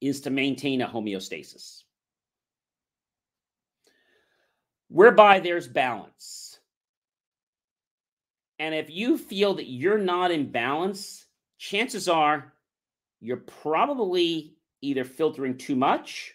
is 0.00 0.20
to 0.22 0.30
maintain 0.30 0.82
a 0.82 0.88
homeostasis, 0.88 1.82
whereby 4.88 5.40
there's 5.40 5.66
balance. 5.66 6.60
And 8.58 8.74
if 8.74 8.90
you 8.90 9.16
feel 9.16 9.54
that 9.54 9.68
you're 9.68 9.98
not 9.98 10.30
in 10.30 10.50
balance, 10.50 11.26
chances 11.58 12.08
are 12.08 12.52
you're 13.20 13.38
probably 13.38 14.56
either 14.82 15.04
filtering 15.04 15.56
too 15.56 15.74
much 15.74 16.34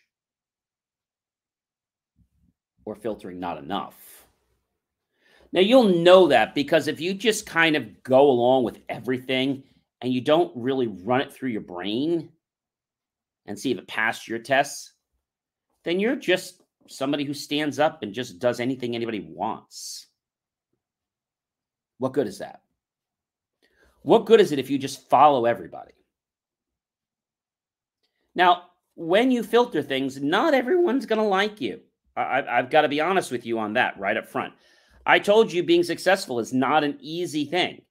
or 2.86 2.96
filtering 2.96 3.40
not 3.40 3.58
enough. 3.58 4.28
Now, 5.52 5.62
you'll 5.62 5.84
know 6.02 6.28
that 6.28 6.56
because 6.56 6.88
if 6.88 7.00
you 7.00 7.14
just 7.14 7.46
kind 7.46 7.76
of 7.76 8.02
go 8.02 8.30
along 8.30 8.64
with 8.64 8.80
everything 8.90 9.64
and 10.02 10.12
you 10.12 10.20
don't 10.20 10.52
really 10.56 10.88
run 10.88 11.22
it 11.22 11.32
through 11.32 11.50
your 11.50 11.62
brain 11.62 12.30
and 13.46 13.58
see 13.58 13.72
if 13.72 13.78
it 13.78 13.88
passed 13.88 14.28
your 14.28 14.40
tests, 14.40 14.94
then 15.84 16.00
you're 16.00 16.16
just 16.16 16.64
somebody 16.88 17.24
who 17.24 17.34
stands 17.34 17.78
up 17.78 18.02
and 18.02 18.14
just 18.14 18.40
does 18.40 18.60
anything 18.60 18.96
anybody 18.96 19.20
wants. 19.20 20.08
What 22.00 22.14
good 22.14 22.28
is 22.28 22.40
that? 22.40 22.62
What 24.02 24.26
good 24.26 24.42
is 24.42 24.52
it 24.52 24.60
if 24.60 24.70
you 24.70 24.78
just 24.78 25.10
follow 25.10 25.46
everybody? 25.46 25.94
Now, 28.36 28.64
when 28.96 29.32
you 29.32 29.44
filter 29.44 29.82
things, 29.82 30.22
not 30.22 30.54
everyone's 30.54 31.06
going 31.06 31.20
to 31.20 31.26
like 31.26 31.62
you. 31.62 31.80
I, 32.16 32.44
have 32.48 32.70
got 32.70 32.82
to 32.82 32.90
be 32.90 33.02
honest 33.02 33.32
with 33.32 33.46
you 33.46 33.60
on 33.60 33.74
that 33.74 34.00
right 34.00 34.18
up 34.18 34.28
front. 34.28 34.54
I 35.06 35.20
told 35.20 35.52
you 35.52 35.64
being 35.64 35.84
successful 35.84 36.40
is 36.40 36.54
not 36.54 36.84
an 36.84 36.98
easy 37.02 37.46
thing. 37.46 37.82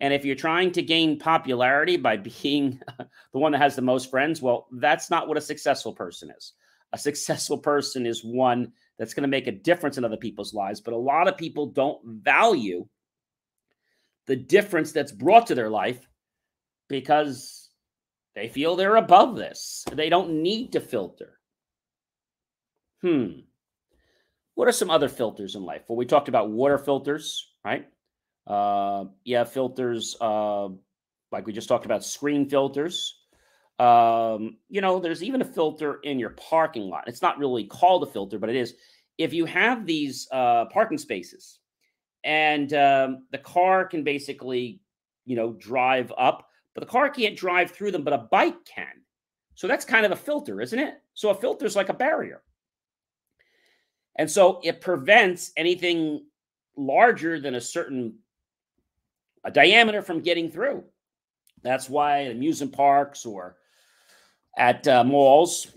And 0.00 0.14
if 0.14 0.24
you're 0.24 0.36
trying 0.36 0.72
to 0.72 0.82
gain 0.82 1.18
popularity 1.18 1.96
by 1.96 2.16
being 2.42 2.80
the 2.98 3.38
one 3.38 3.52
that 3.52 3.60
has 3.60 3.76
the 3.76 3.82
most 3.82 4.10
friends, 4.10 4.40
well, 4.40 4.68
that's 4.72 5.10
not 5.10 5.28
what 5.28 5.36
a 5.36 5.42
successful 5.42 5.92
person 5.92 6.30
is. 6.36 6.52
A 6.92 6.98
successful 6.98 7.58
person 7.58 8.06
is 8.06 8.24
one 8.24 8.72
that's 8.98 9.14
going 9.14 9.22
to 9.22 9.28
make 9.28 9.46
a 9.46 9.52
difference 9.52 9.96
in 9.96 10.04
other 10.04 10.16
people's 10.16 10.52
lives. 10.52 10.80
But 10.80 10.94
a 10.94 10.98
lot 10.98 11.28
of 11.28 11.36
people 11.36 11.66
don't 11.66 12.00
value 12.04 12.86
the 14.26 14.36
difference 14.36 14.92
that's 14.92 15.12
brought 15.12 15.46
to 15.48 15.54
their 15.54 15.70
life 15.70 16.06
because 16.88 17.70
they 18.34 18.48
feel 18.48 18.76
they're 18.76 18.96
above 18.96 19.36
this. 19.36 19.84
They 19.92 20.08
don't 20.08 20.42
need 20.42 20.72
to 20.72 20.80
filter. 20.80 21.38
Hmm. 23.02 23.40
What 24.60 24.68
are 24.68 24.72
some 24.72 24.90
other 24.90 25.08
filters 25.08 25.54
in 25.54 25.62
life? 25.62 25.84
Well, 25.88 25.96
we 25.96 26.04
talked 26.04 26.28
about 26.28 26.50
water 26.50 26.76
filters, 26.76 27.54
right? 27.64 27.88
Uh, 28.46 29.06
yeah, 29.24 29.44
filters 29.44 30.18
uh, 30.20 30.68
like 31.32 31.46
we 31.46 31.54
just 31.54 31.66
talked 31.66 31.86
about 31.86 32.04
screen 32.04 32.46
filters. 32.46 33.20
Um, 33.78 34.58
you 34.68 34.82
know, 34.82 34.98
there's 34.98 35.22
even 35.22 35.40
a 35.40 35.46
filter 35.46 36.00
in 36.02 36.18
your 36.18 36.36
parking 36.36 36.90
lot. 36.90 37.04
It's 37.06 37.22
not 37.22 37.38
really 37.38 37.64
called 37.64 38.02
a 38.02 38.12
filter, 38.12 38.38
but 38.38 38.50
it 38.50 38.56
is. 38.56 38.74
If 39.16 39.32
you 39.32 39.46
have 39.46 39.86
these 39.86 40.28
uh, 40.30 40.66
parking 40.66 40.98
spaces 40.98 41.60
and 42.22 42.70
um, 42.74 43.24
the 43.32 43.38
car 43.38 43.86
can 43.86 44.04
basically, 44.04 44.82
you 45.24 45.36
know, 45.36 45.54
drive 45.54 46.12
up 46.18 46.46
but 46.74 46.82
the 46.82 46.86
car 46.86 47.08
can't 47.08 47.34
drive 47.34 47.70
through 47.70 47.92
them, 47.92 48.04
but 48.04 48.12
a 48.12 48.28
bike 48.30 48.62
can. 48.66 48.92
So 49.54 49.66
that's 49.66 49.86
kind 49.86 50.04
of 50.04 50.12
a 50.12 50.16
filter, 50.16 50.60
isn't 50.60 50.78
it? 50.78 51.00
So 51.14 51.30
a 51.30 51.34
filter 51.34 51.64
is 51.64 51.76
like 51.76 51.88
a 51.88 51.94
barrier. 51.94 52.42
And 54.20 54.30
so 54.30 54.60
it 54.62 54.82
prevents 54.82 55.50
anything 55.56 56.26
larger 56.76 57.40
than 57.40 57.54
a 57.54 57.60
certain 57.60 58.18
a 59.44 59.50
diameter 59.50 60.02
from 60.02 60.20
getting 60.20 60.50
through. 60.50 60.84
That's 61.62 61.88
why 61.88 62.24
at 62.24 62.32
amusement 62.32 62.74
parks 62.74 63.24
or 63.24 63.56
at 64.58 64.86
uh, 64.86 65.04
malls, 65.04 65.68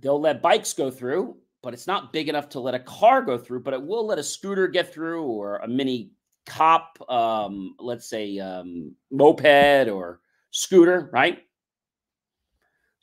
they'll 0.00 0.20
let 0.20 0.42
bikes 0.42 0.72
go 0.72 0.90
through, 0.90 1.36
but 1.62 1.72
it's 1.72 1.86
not 1.86 2.12
big 2.12 2.28
enough 2.28 2.48
to 2.48 2.58
let 2.58 2.74
a 2.74 2.80
car 2.80 3.22
go 3.22 3.38
through, 3.38 3.60
but 3.60 3.74
it 3.74 3.82
will 3.82 4.06
let 4.06 4.18
a 4.18 4.24
scooter 4.24 4.66
get 4.66 4.92
through 4.92 5.22
or 5.22 5.58
a 5.58 5.68
mini 5.68 6.10
cop, 6.46 6.98
um, 7.08 7.76
let's 7.78 8.08
say, 8.08 8.40
um, 8.40 8.92
moped 9.12 9.88
or 9.88 10.18
scooter, 10.50 11.10
right? 11.12 11.44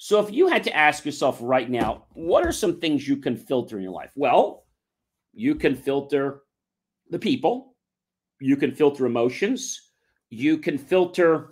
So 0.02 0.22
if 0.22 0.32
you 0.32 0.48
had 0.48 0.64
to 0.64 0.74
ask 0.74 1.04
yourself 1.04 1.40
right 1.42 1.70
now, 1.70 2.06
what 2.14 2.46
are 2.46 2.54
some 2.54 2.80
things 2.80 3.06
you 3.06 3.18
can 3.18 3.36
filter 3.36 3.76
in 3.76 3.84
your 3.84 3.92
life? 3.92 4.12
Well, 4.16 4.64
you 5.34 5.56
can 5.56 5.76
filter 5.76 6.44
the 7.10 7.20
people, 7.20 7.76
you 8.40 8.56
can 8.56 8.74
filter 8.74 9.06
emotions, 9.06 9.92
you 10.30 10.58
can 10.58 10.78
filter. 10.78 11.52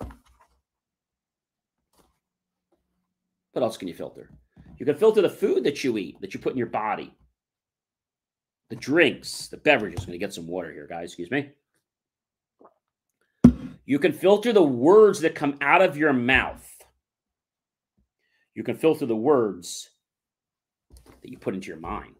What 3.51 3.63
else 3.63 3.75
can 3.75 3.89
you 3.89 3.93
filter? 3.93 4.29
You 4.77 4.85
can 4.85 4.95
filter 4.95 5.21
the 5.21 5.29
food 5.29 5.65
that 5.65 5.83
you 5.83 5.97
eat, 5.97 6.21
that 6.21 6.33
you 6.33 6.39
put 6.39 6.53
in 6.53 6.57
your 6.57 6.67
body, 6.67 7.13
the 8.69 8.77
drinks, 8.77 9.49
the 9.49 9.57
beverages. 9.57 10.01
I'm 10.01 10.05
going 10.05 10.19
to 10.19 10.25
get 10.25 10.33
some 10.33 10.47
water 10.47 10.71
here, 10.71 10.87
guys. 10.87 11.09
Excuse 11.09 11.31
me. 11.31 11.49
You 13.85 13.99
can 13.99 14.13
filter 14.13 14.53
the 14.53 14.63
words 14.63 15.19
that 15.19 15.35
come 15.35 15.57
out 15.59 15.81
of 15.81 15.97
your 15.97 16.13
mouth. 16.13 16.76
You 18.57 18.63
can 18.63 18.75
filter 18.75 19.05
the 19.05 19.15
words 19.15 19.91
that 21.21 21.29
you 21.29 21.37
put 21.37 21.53
into 21.53 21.67
your 21.67 21.77
mind. 21.77 22.15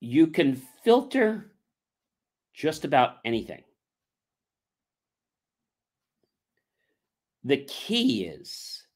You 0.00 0.28
can 0.28 0.56
filter 0.82 1.52
just 2.54 2.86
about 2.86 3.16
anything. 3.26 3.62
The 7.44 7.58
key 7.68 8.24
is 8.24 8.86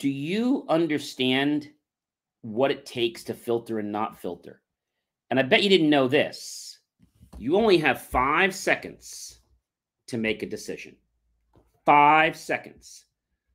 do 0.00 0.08
you 0.08 0.66
understand 0.68 1.70
what 2.40 2.72
it 2.72 2.84
takes 2.84 3.22
to 3.24 3.34
filter 3.34 3.78
and 3.78 3.92
not 3.92 4.20
filter? 4.20 4.60
And 5.30 5.38
I 5.38 5.44
bet 5.44 5.62
you 5.62 5.68
didn't 5.68 5.88
know 5.88 6.08
this 6.08 6.80
you 7.38 7.54
only 7.54 7.78
have 7.78 8.02
five 8.02 8.52
seconds 8.52 9.38
to 10.08 10.18
make 10.18 10.42
a 10.42 10.46
decision. 10.46 10.96
Five 11.86 12.36
seconds. 12.36 13.04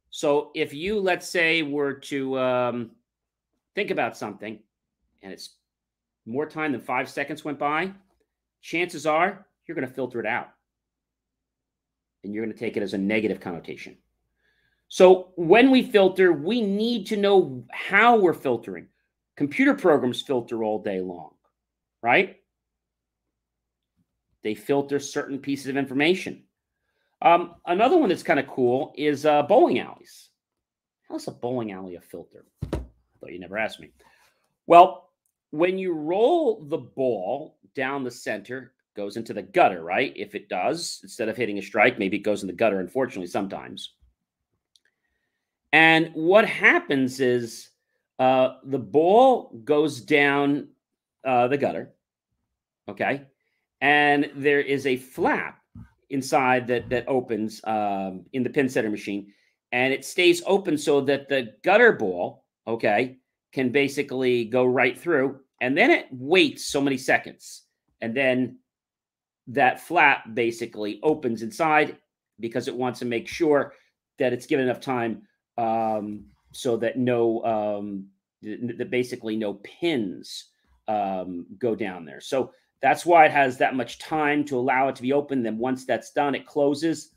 So 0.09 0.51
if 0.55 0.73
you, 0.73 0.99
let's 0.99 1.27
say, 1.27 1.61
were 1.61 1.93
to 1.93 2.39
um, 2.39 2.91
think 3.75 3.91
about 3.91 4.17
something 4.17 4.59
and 5.21 5.33
it's 5.33 5.55
more 6.25 6.45
time 6.45 6.71
than 6.71 6.81
five 6.81 7.09
seconds 7.09 7.43
went 7.43 7.59
by, 7.59 7.91
chances 8.61 9.05
are 9.05 9.45
you're 9.67 9.75
going 9.75 9.87
to 9.87 9.93
filter 9.93 10.19
it 10.19 10.25
out 10.25 10.49
and 12.23 12.33
you're 12.33 12.43
going 12.43 12.53
to 12.53 12.59
take 12.59 12.77
it 12.77 12.83
as 12.83 12.93
a 12.93 12.97
negative 12.97 13.39
connotation. 13.39 13.97
So 14.87 15.33
when 15.35 15.69
we 15.69 15.83
filter, 15.83 16.31
we 16.31 16.61
need 16.61 17.07
to 17.07 17.17
know 17.17 17.65
how 17.71 18.17
we're 18.17 18.33
filtering. 18.33 18.87
Computer 19.35 19.73
programs 19.73 20.21
filter 20.21 20.63
all 20.63 20.81
day 20.81 21.01
long, 21.01 21.31
right? 22.01 22.37
They 24.43 24.55
filter 24.55 24.99
certain 24.99 25.39
pieces 25.39 25.67
of 25.67 25.77
information. 25.77 26.44
Um, 27.21 27.55
another 27.65 27.97
one 27.97 28.09
that's 28.09 28.23
kind 28.23 28.39
of 28.39 28.47
cool 28.47 28.93
is 28.97 29.25
uh, 29.25 29.43
bowling 29.43 29.79
alleys. 29.79 30.29
How's 31.09 31.27
a 31.27 31.31
bowling 31.31 31.71
alley 31.71 31.95
a 31.95 32.01
filter? 32.01 32.45
I 32.63 32.77
thought 33.19 33.31
you 33.31 33.39
never 33.39 33.57
asked 33.57 33.79
me. 33.79 33.91
Well, 34.67 35.09
when 35.51 35.77
you 35.77 35.93
roll 35.93 36.63
the 36.65 36.77
ball 36.77 37.57
down 37.75 38.03
the 38.03 38.11
center, 38.11 38.73
goes 38.95 39.17
into 39.17 39.33
the 39.33 39.41
gutter, 39.41 39.83
right? 39.83 40.13
If 40.15 40.35
it 40.35 40.49
does, 40.49 40.99
instead 41.03 41.29
of 41.29 41.37
hitting 41.37 41.57
a 41.57 41.61
strike, 41.61 41.99
maybe 41.99 42.17
it 42.17 42.23
goes 42.23 42.41
in 42.41 42.47
the 42.47 42.53
gutter, 42.53 42.79
unfortunately, 42.79 43.27
sometimes. 43.27 43.93
And 45.73 46.11
what 46.13 46.47
happens 46.47 47.19
is 47.19 47.69
uh, 48.19 48.55
the 48.63 48.79
ball 48.79 49.51
goes 49.63 49.99
down 50.01 50.69
uh, 51.25 51.47
the 51.47 51.57
gutter, 51.57 51.91
okay? 52.87 53.25
and 53.81 54.31
there 54.35 54.61
is 54.61 54.87
a 54.87 54.97
flap 54.97 55.61
inside 56.09 56.67
that 56.67 56.89
that 56.89 57.07
opens 57.07 57.61
um, 57.65 58.25
in 58.33 58.43
the 58.43 58.49
pin 58.49 58.69
setter 58.69 58.89
machine, 58.89 59.31
and 59.71 59.93
it 59.93 60.05
stays 60.05 60.41
open 60.45 60.77
so 60.77 61.01
that 61.01 61.29
the 61.29 61.53
gutter 61.63 61.91
ball, 61.91 62.45
okay, 62.67 63.17
can 63.51 63.71
basically 63.71 64.45
go 64.45 64.65
right 64.65 64.97
through 64.99 65.39
and 65.61 65.77
then 65.77 65.91
it 65.91 66.07
waits 66.11 66.67
so 66.67 66.81
many 66.81 66.97
seconds. 66.97 67.63
And 68.01 68.15
then 68.15 68.59
that 69.47 69.79
flap 69.79 70.25
basically 70.33 70.99
opens 71.03 71.41
inside 71.41 71.97
because 72.39 72.67
it 72.67 72.75
wants 72.75 72.99
to 72.99 73.05
make 73.05 73.27
sure 73.27 73.73
that 74.19 74.33
it's 74.33 74.45
given 74.45 74.65
enough 74.65 74.81
time 74.81 75.21
um, 75.57 76.25
so 76.51 76.77
that 76.77 76.97
no, 76.97 77.43
um, 77.45 78.07
that 78.41 78.91
basically 78.91 79.35
no 79.35 79.55
pins 79.55 80.49
um, 80.87 81.45
go 81.57 81.75
down 81.75 82.05
there. 82.05 82.21
So 82.21 82.51
that's 82.85 83.03
why 83.03 83.25
it 83.25 83.31
has 83.31 83.57
that 83.57 83.75
much 83.75 83.97
time 83.97 84.45
to 84.45 84.59
allow 84.59 84.89
it 84.89 84.95
to 84.95 85.01
be 85.01 85.11
open. 85.11 85.41
Then 85.41 85.57
once 85.57 85.85
that's 85.85 86.11
done, 86.11 86.35
it 86.35 86.45
closes. 86.45 87.09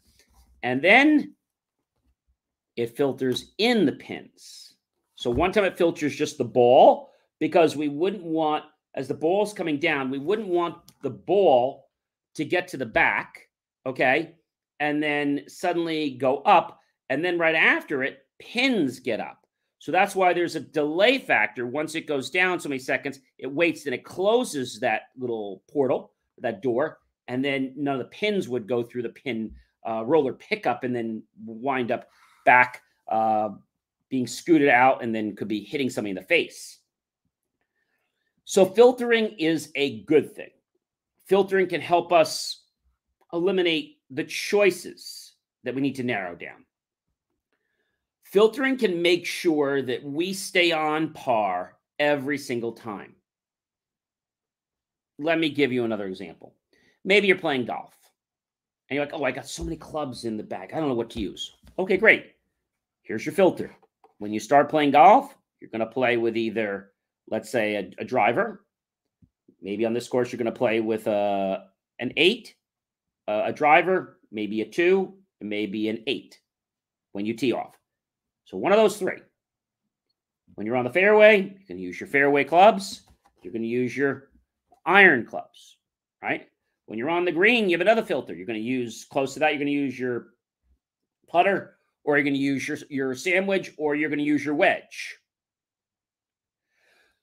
And 0.63 0.81
then 0.81 1.35
it 2.77 2.97
filters 2.97 3.53
in 3.59 3.85
the 3.85 3.93
pins. 3.93 4.77
So 5.17 5.29
one 5.31 5.53
time 5.53 5.65
it 5.65 5.77
filters 5.77 6.17
just 6.17 6.39
the 6.39 6.45
ball 6.45 7.11
because 7.39 7.77
we 7.77 7.89
wouldn't 7.89 8.23
want, 8.23 8.65
as 8.95 9.09
the 9.09 9.15
ball's 9.15 9.53
coming 9.53 9.79
down, 9.79 10.11
we 10.11 10.19
wouldn't 10.19 10.49
want 10.49 10.77
the 11.03 11.11
ball 11.11 11.91
to 12.37 12.47
get 12.47 12.67
to 12.69 12.79
the 12.79 12.87
back, 12.87 13.51
okay, 13.85 14.37
and 14.81 15.03
then 15.03 15.43
suddenly 15.49 16.13
go 16.13 16.39
up. 16.39 16.81
And 17.11 17.23
then 17.23 17.39
right 17.39 17.55
after 17.55 18.03
it, 18.05 18.21
pins 18.39 19.01
get 19.01 19.21
up. 19.21 19.47
So 19.79 19.93
that's 19.93 20.17
why 20.17 20.33
there's 20.33 20.57
a 20.57 20.61
delay 20.61 21.19
factor. 21.19 21.67
Once 21.67 21.95
it 21.95 22.07
goes 22.07 22.31
down 22.31 22.59
so 22.59 22.69
many 22.69 22.81
seconds, 22.81 23.21
it 23.39 23.51
waits, 23.51 23.87
and 23.87 23.95
it 23.95 24.05
closes 24.05 24.81
that 24.81 25.03
little 25.17 25.63
portal, 25.71 26.13
that 26.39 26.63
door, 26.63 26.99
and 27.29 27.45
then 27.45 27.73
none 27.77 27.95
of 27.95 28.01
the 28.01 28.07
pins 28.07 28.49
would 28.49 28.67
go 28.67 28.83
through 28.83 29.03
the 29.03 29.09
pin 29.11 29.53
uh, 29.89 30.05
roller 30.05 30.33
pickup 30.33 30.85
and 30.85 30.95
then 30.95 31.23
wind 31.45 31.93
up 31.93 32.09
back 32.45 32.83
uh, 33.09 33.51
being 34.09 34.27
scooted 34.27 34.69
out 34.69 35.03
and 35.03 35.15
then 35.15 35.37
could 35.37 35.49
be 35.49 35.61
hitting 35.61 35.91
somebody 35.91 36.11
in 36.11 36.17
the 36.17 36.23
face. 36.23 36.79
So 38.45 38.65
filtering 38.65 39.37
is 39.39 39.71
a 39.75 40.01
good 40.05 40.35
thing. 40.35 40.51
Filtering 41.27 41.69
can 41.69 41.83
help 41.83 42.13
us 42.13 42.63
eliminate 43.33 43.99
the 44.11 44.25
choices 44.25 45.35
that 45.65 45.75
we 45.75 45.83
need 45.83 45.95
to 45.97 46.03
narrow 46.03 46.35
down. 46.35 46.65
Filtering 48.33 48.77
can 48.77 49.01
make 49.01 49.25
sure 49.25 49.81
that 49.81 50.05
we 50.05 50.35
stay 50.35 50.71
on 50.71 51.15
par 51.15 51.79
every 51.99 52.37
single 52.37 52.73
time. 52.73 53.15
Let 55.19 55.39
me 55.39 55.49
give 55.49 55.73
you 55.73 55.85
another 55.85 56.07
example. 56.07 56.55
Maybe 57.05 57.27
you're 57.27 57.39
playing 57.39 57.65
golf 57.65 57.95
and 58.89 58.97
you're 58.97 59.05
like, 59.07 59.15
oh, 59.15 59.25
I 59.25 59.31
got 59.31 59.49
so 59.49 59.65
many 59.65 59.77
clubs 59.77 60.27
in 60.27 60.37
the 60.37 60.43
bag. 60.43 60.73
I 60.73 60.79
don't 60.79 60.89
know 60.89 60.95
what 60.95 61.09
to 61.11 61.21
use. 61.21 61.55
Okay, 61.79 61.97
great. 61.97 62.35
Here's 63.01 63.25
your 63.25 63.35
filter. 63.35 63.75
When 64.19 64.31
you 64.31 64.41
start 64.41 64.69
playing 64.69 64.91
golf, 64.91 65.35
you're 65.61 65.71
going 65.71 65.81
to 65.81 65.87
play 65.87 66.19
with 66.19 66.37
either 66.37 66.93
let's 67.31 67.51
say 67.51 67.77
a, 67.77 67.91
a 67.99 68.05
driver. 68.05 68.65
Maybe 69.63 69.87
on 69.87 69.95
this 69.95 70.07
course, 70.07 70.31
you're 70.31 70.39
going 70.39 70.53
to 70.53 70.53
play 70.53 70.81
with 70.81 71.07
a, 71.07 71.65
an 71.99 72.13
eight, 72.19 72.55
a, 73.27 73.45
a 73.47 73.53
driver, 73.53 74.19
maybe 74.31 74.61
a 74.61 74.67
two, 74.67 75.15
maybe 75.41 75.89
an 75.89 76.05
eight 76.07 76.39
when 77.13 77.25
you 77.25 77.35
tee 77.35 77.53
off. 77.53 77.78
So 78.49 78.57
one 78.57 78.73
of 78.73 78.79
those 78.79 78.97
three. 78.97 79.19
When 80.55 80.67
you're 80.67 80.77
on 80.77 80.85
the 80.87 80.91
fairway, 80.91 81.43
you 81.43 81.67
can 81.67 81.79
use 81.79 82.01
your 82.01 82.09
fairway 82.09 82.45
clubs. 82.45 83.03
You're 83.43 83.53
going 83.53 83.63
to 83.63 83.69
use 83.69 83.95
your 83.95 84.31
iron 84.87 85.27
clubs, 85.27 85.77
right? 86.23 86.49
When 86.87 86.99
you're 86.99 87.11
on 87.11 87.27
the 87.27 87.33
green, 87.33 87.69
you 87.69 87.77
have 87.77 87.83
another 87.83 88.03
filter. 88.03 88.35
You're 88.35 88.47
going 88.47 88.59
to 88.59 88.65
use 88.65 89.05
close 89.05 89.35
to 89.35 89.41
that. 89.41 89.51
You're 89.51 89.59
going 89.59 89.67
to 89.67 89.73
use 89.73 89.99
your 89.99 90.29
putter, 91.29 91.77
or 92.05 92.17
you're 92.17 92.25
going 92.25 92.33
to 92.33 92.41
use 92.41 92.67
your, 92.67 92.79
your 92.89 93.15
sand 93.15 93.47
wedge, 93.47 93.73
or 93.77 93.95
you're 93.95 94.09
going 94.09 94.19
to 94.19 94.25
use 94.25 94.43
your 94.43 94.55
wedge. 94.55 95.19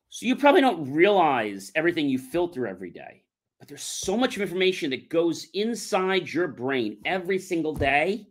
So 0.10 0.28
you 0.28 0.36
probably 0.36 0.62
don't 0.62 0.94
realize 0.94 1.72
everything 1.74 2.08
you 2.08 2.20
filter 2.20 2.68
every 2.68 2.92
day, 2.92 3.24
but 3.58 3.68
there's 3.68 3.82
so 3.82 4.16
much 4.16 4.38
information 4.38 4.92
that 4.92 5.10
goes 5.10 5.48
inside 5.56 6.32
your 6.32 6.48
brain 6.48 7.00
every 7.04 7.40
single 7.40 7.74
day. 7.74 8.28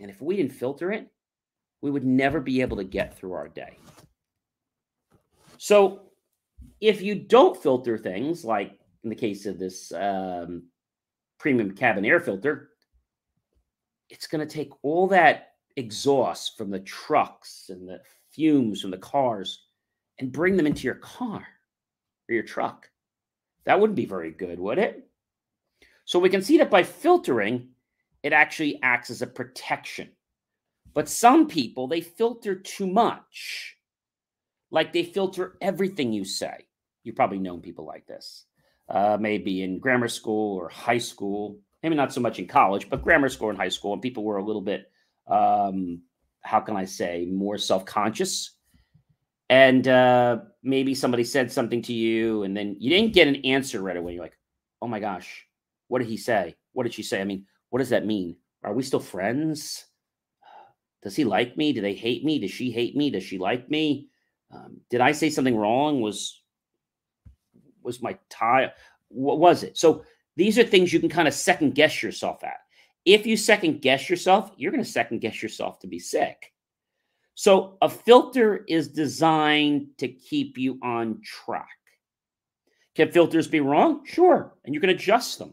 And 0.00 0.10
if 0.10 0.22
we 0.22 0.36
didn't 0.36 0.52
filter 0.52 0.90
it, 0.90 1.10
we 1.86 1.92
would 1.92 2.04
never 2.04 2.40
be 2.40 2.60
able 2.60 2.76
to 2.76 2.82
get 2.82 3.16
through 3.16 3.32
our 3.32 3.46
day. 3.46 3.78
So 5.56 6.00
if 6.80 7.00
you 7.00 7.14
don't 7.14 7.56
filter 7.56 7.96
things, 7.96 8.44
like 8.44 8.80
in 9.04 9.08
the 9.08 9.14
case 9.14 9.46
of 9.46 9.56
this 9.56 9.92
um, 9.92 10.64
premium 11.38 11.70
cabin 11.76 12.04
air 12.04 12.18
filter, 12.18 12.70
it's 14.10 14.26
going 14.26 14.44
to 14.44 14.52
take 14.52 14.72
all 14.82 15.06
that 15.06 15.52
exhaust 15.76 16.58
from 16.58 16.70
the 16.70 16.80
trucks 16.80 17.66
and 17.68 17.88
the 17.88 18.00
fumes 18.32 18.80
from 18.80 18.90
the 18.90 18.98
cars 18.98 19.66
and 20.18 20.32
bring 20.32 20.56
them 20.56 20.66
into 20.66 20.88
your 20.88 20.96
car 20.96 21.46
or 22.28 22.34
your 22.34 22.42
truck. 22.42 22.90
That 23.64 23.78
wouldn't 23.78 23.96
be 23.96 24.06
very 24.06 24.32
good, 24.32 24.58
would 24.58 24.78
it? 24.78 25.08
So 26.04 26.18
we 26.18 26.30
can 26.30 26.42
see 26.42 26.58
that 26.58 26.68
by 26.68 26.82
filtering, 26.82 27.68
it 28.24 28.32
actually 28.32 28.80
acts 28.82 29.08
as 29.08 29.22
a 29.22 29.26
protection. 29.28 30.08
But 30.96 31.08
some 31.08 31.46
people, 31.46 31.86
they 31.86 32.00
filter 32.00 32.54
too 32.56 32.86
much. 32.86 33.76
Like 34.70 34.92
they 34.92 35.04
filter 35.04 35.56
everything 35.60 36.12
you 36.12 36.24
say. 36.24 36.66
You've 37.04 37.14
probably 37.14 37.38
known 37.38 37.60
people 37.60 37.84
like 37.84 38.06
this. 38.06 38.46
Uh, 38.88 39.18
maybe 39.20 39.62
in 39.62 39.78
grammar 39.78 40.08
school 40.08 40.56
or 40.56 40.68
high 40.70 40.98
school, 40.98 41.60
maybe 41.82 41.94
not 41.94 42.12
so 42.12 42.20
much 42.20 42.38
in 42.38 42.48
college, 42.48 42.88
but 42.88 43.02
grammar 43.02 43.28
school 43.28 43.50
and 43.50 43.58
high 43.58 43.68
school, 43.68 43.92
and 43.92 44.00
people 44.00 44.24
were 44.24 44.38
a 44.38 44.44
little 44.44 44.62
bit, 44.62 44.90
um, 45.28 46.00
how 46.40 46.60
can 46.60 46.76
I 46.76 46.86
say, 46.86 47.28
more 47.30 47.58
self 47.58 47.84
conscious 47.84 48.56
and 49.48 49.86
uh, 49.86 50.38
maybe 50.62 50.94
somebody 50.94 51.24
said 51.24 51.52
something 51.52 51.82
to 51.82 51.92
you 51.92 52.42
and 52.42 52.56
then 52.56 52.76
you 52.78 52.90
didn't 52.90 53.14
get 53.14 53.28
an 53.28 53.36
answer 53.44 53.80
right 53.80 53.96
away 53.96 54.14
you're 54.14 54.22
like 54.22 54.38
oh 54.82 54.88
my 54.88 54.98
gosh 54.98 55.46
what 55.88 56.00
did 56.00 56.08
he 56.08 56.16
say 56.16 56.54
what 56.72 56.82
did 56.82 56.92
she 56.92 57.02
say 57.02 57.20
i 57.20 57.24
mean 57.24 57.46
what 57.70 57.78
does 57.78 57.90
that 57.90 58.06
mean 58.06 58.36
are 58.64 58.74
we 58.74 58.82
still 58.82 59.00
friends 59.00 59.86
does 61.06 61.14
he 61.16 61.24
like 61.24 61.56
me 61.56 61.72
do 61.72 61.80
they 61.80 61.94
hate 61.94 62.24
me 62.24 62.38
does 62.38 62.50
she 62.50 62.70
hate 62.70 62.96
me 62.96 63.10
does 63.10 63.22
she 63.22 63.38
like 63.38 63.70
me 63.70 64.08
um, 64.52 64.80
did 64.90 65.00
i 65.00 65.12
say 65.12 65.30
something 65.30 65.56
wrong 65.56 66.00
was 66.00 66.42
was 67.82 68.02
my 68.02 68.18
tie 68.28 68.72
what 69.08 69.38
was 69.38 69.62
it 69.62 69.78
so 69.78 70.02
these 70.36 70.58
are 70.58 70.64
things 70.64 70.92
you 70.92 71.00
can 71.00 71.08
kind 71.08 71.28
of 71.28 71.34
second 71.34 71.74
guess 71.74 72.02
yourself 72.02 72.42
at 72.42 72.58
if 73.04 73.24
you 73.24 73.36
second 73.36 73.80
guess 73.80 74.10
yourself 74.10 74.50
you're 74.56 74.72
going 74.72 74.82
to 74.82 74.90
second 74.90 75.20
guess 75.20 75.42
yourself 75.42 75.78
to 75.78 75.86
be 75.86 75.98
sick 75.98 76.52
so 77.36 77.76
a 77.82 77.88
filter 77.90 78.64
is 78.66 78.88
designed 78.88 79.88
to 79.98 80.08
keep 80.08 80.56
you 80.56 80.78
on 80.82 81.20
track. 81.22 81.68
Can 82.94 83.12
filters 83.12 83.46
be 83.46 83.60
wrong? 83.60 84.06
Sure. 84.06 84.54
And 84.64 84.74
you 84.74 84.80
can 84.80 84.88
adjust 84.88 85.38
them. 85.38 85.52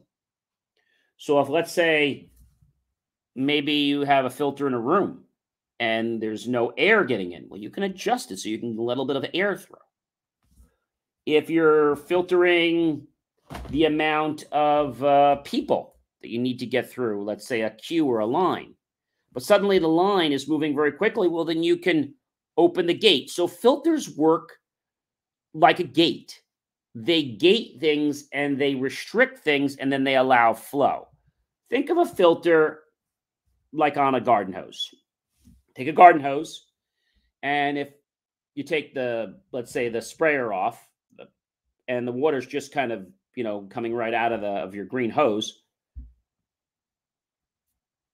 So 1.18 1.42
if 1.42 1.50
let's 1.50 1.74
say 1.74 2.32
maybe 3.36 3.74
you 3.74 4.02
have 4.04 4.24
a 4.24 4.30
filter 4.30 4.66
in 4.66 4.74
a 4.74 4.80
room 4.80 5.23
and 5.84 6.22
there's 6.22 6.48
no 6.48 6.72
air 6.78 7.04
getting 7.04 7.34
in, 7.34 7.46
well, 7.50 7.60
you 7.60 7.70
can 7.70 7.84
adjust 7.84 8.32
it 8.32 8.40
so 8.40 8.48
you 8.48 8.58
can 8.58 8.78
a 8.78 8.82
little 8.82 9.04
bit 9.06 9.18
of 9.18 9.26
air 9.34 9.58
through. 9.58 9.76
If 11.26 11.50
you're 11.50 11.98
filtering 11.98 13.06
the 13.70 13.84
amount 13.84 14.46
of 14.54 15.04
uh, 15.04 15.36
people 15.44 15.98
that 16.22 16.30
you 16.30 16.40
need 16.40 16.60
to 16.60 16.66
get 16.66 16.90
through, 16.90 17.26
let's 17.26 17.46
say 17.46 17.62
a 17.64 17.70
queue 17.70 18.06
or 18.06 18.20
a 18.20 18.26
line, 18.26 18.76
but 19.34 19.44
suddenly 19.44 19.78
the 19.78 19.90
line 19.90 20.32
is 20.32 20.48
moving 20.48 20.74
very 20.74 20.94
quickly, 20.94 21.28
well, 21.28 21.44
then 21.44 21.64
you 21.64 21.76
can 21.76 22.14
open 22.56 22.86
the 22.86 22.94
gate. 22.94 23.30
So 23.30 23.46
filters 23.46 24.16
work 24.16 24.54
like 25.54 25.82
a 25.82 25.84
gate. 25.84 26.42
They 26.96 27.24
gate 27.24 27.82
things 27.82 28.30
and 28.32 28.58
they 28.58 28.76
restrict 28.76 29.40
things 29.40 29.76
and 29.76 29.92
then 29.92 30.06
they 30.06 30.16
allow 30.16 30.54
flow. 30.54 31.10
Think 31.70 31.90
of 31.90 31.98
a 31.98 32.06
filter 32.06 32.84
like 33.74 33.98
on 33.98 34.16
a 34.16 34.22
garden 34.22 34.54
hose. 34.54 34.90
Take 35.76 35.88
a 35.88 35.94
garden 35.94 36.22
hose, 36.22 36.68
and 37.42 37.78
if 37.78 37.90
you 38.56 38.64
take 38.64 38.94
the, 38.94 39.40
let's 39.52 39.72
say, 39.72 39.90
the 39.90 40.02
sprayer 40.02 40.54
off, 40.54 40.88
and 41.88 42.08
the 42.08 42.12
water's 42.12 42.46
just 42.46 42.72
kind 42.72 42.92
of, 42.92 43.08
you 43.36 43.44
know, 43.44 43.68
coming 43.70 43.94
right 43.94 44.14
out 44.14 44.32
of 44.32 44.42
the 44.42 44.48
of 44.48 44.76
your 44.76 44.86
green 44.86 45.10
hose, 45.10 45.64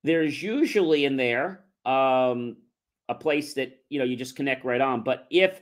there's 0.03 0.41
usually 0.41 1.05
in 1.05 1.17
there 1.17 1.65
um, 1.85 2.57
a 3.09 3.15
place 3.15 3.55
that 3.55 3.79
you 3.89 3.99
know 3.99 4.05
you 4.05 4.15
just 4.15 4.35
connect 4.35 4.63
right 4.63 4.81
on. 4.81 5.03
But 5.03 5.27
if 5.29 5.61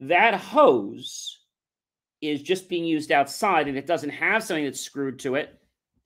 that 0.00 0.34
hose 0.34 1.38
is 2.20 2.42
just 2.42 2.68
being 2.68 2.84
used 2.84 3.12
outside 3.12 3.68
and 3.68 3.78
it 3.78 3.86
doesn't 3.86 4.10
have 4.10 4.42
something 4.42 4.64
that's 4.64 4.80
screwed 4.80 5.20
to 5.20 5.36
it, 5.36 5.56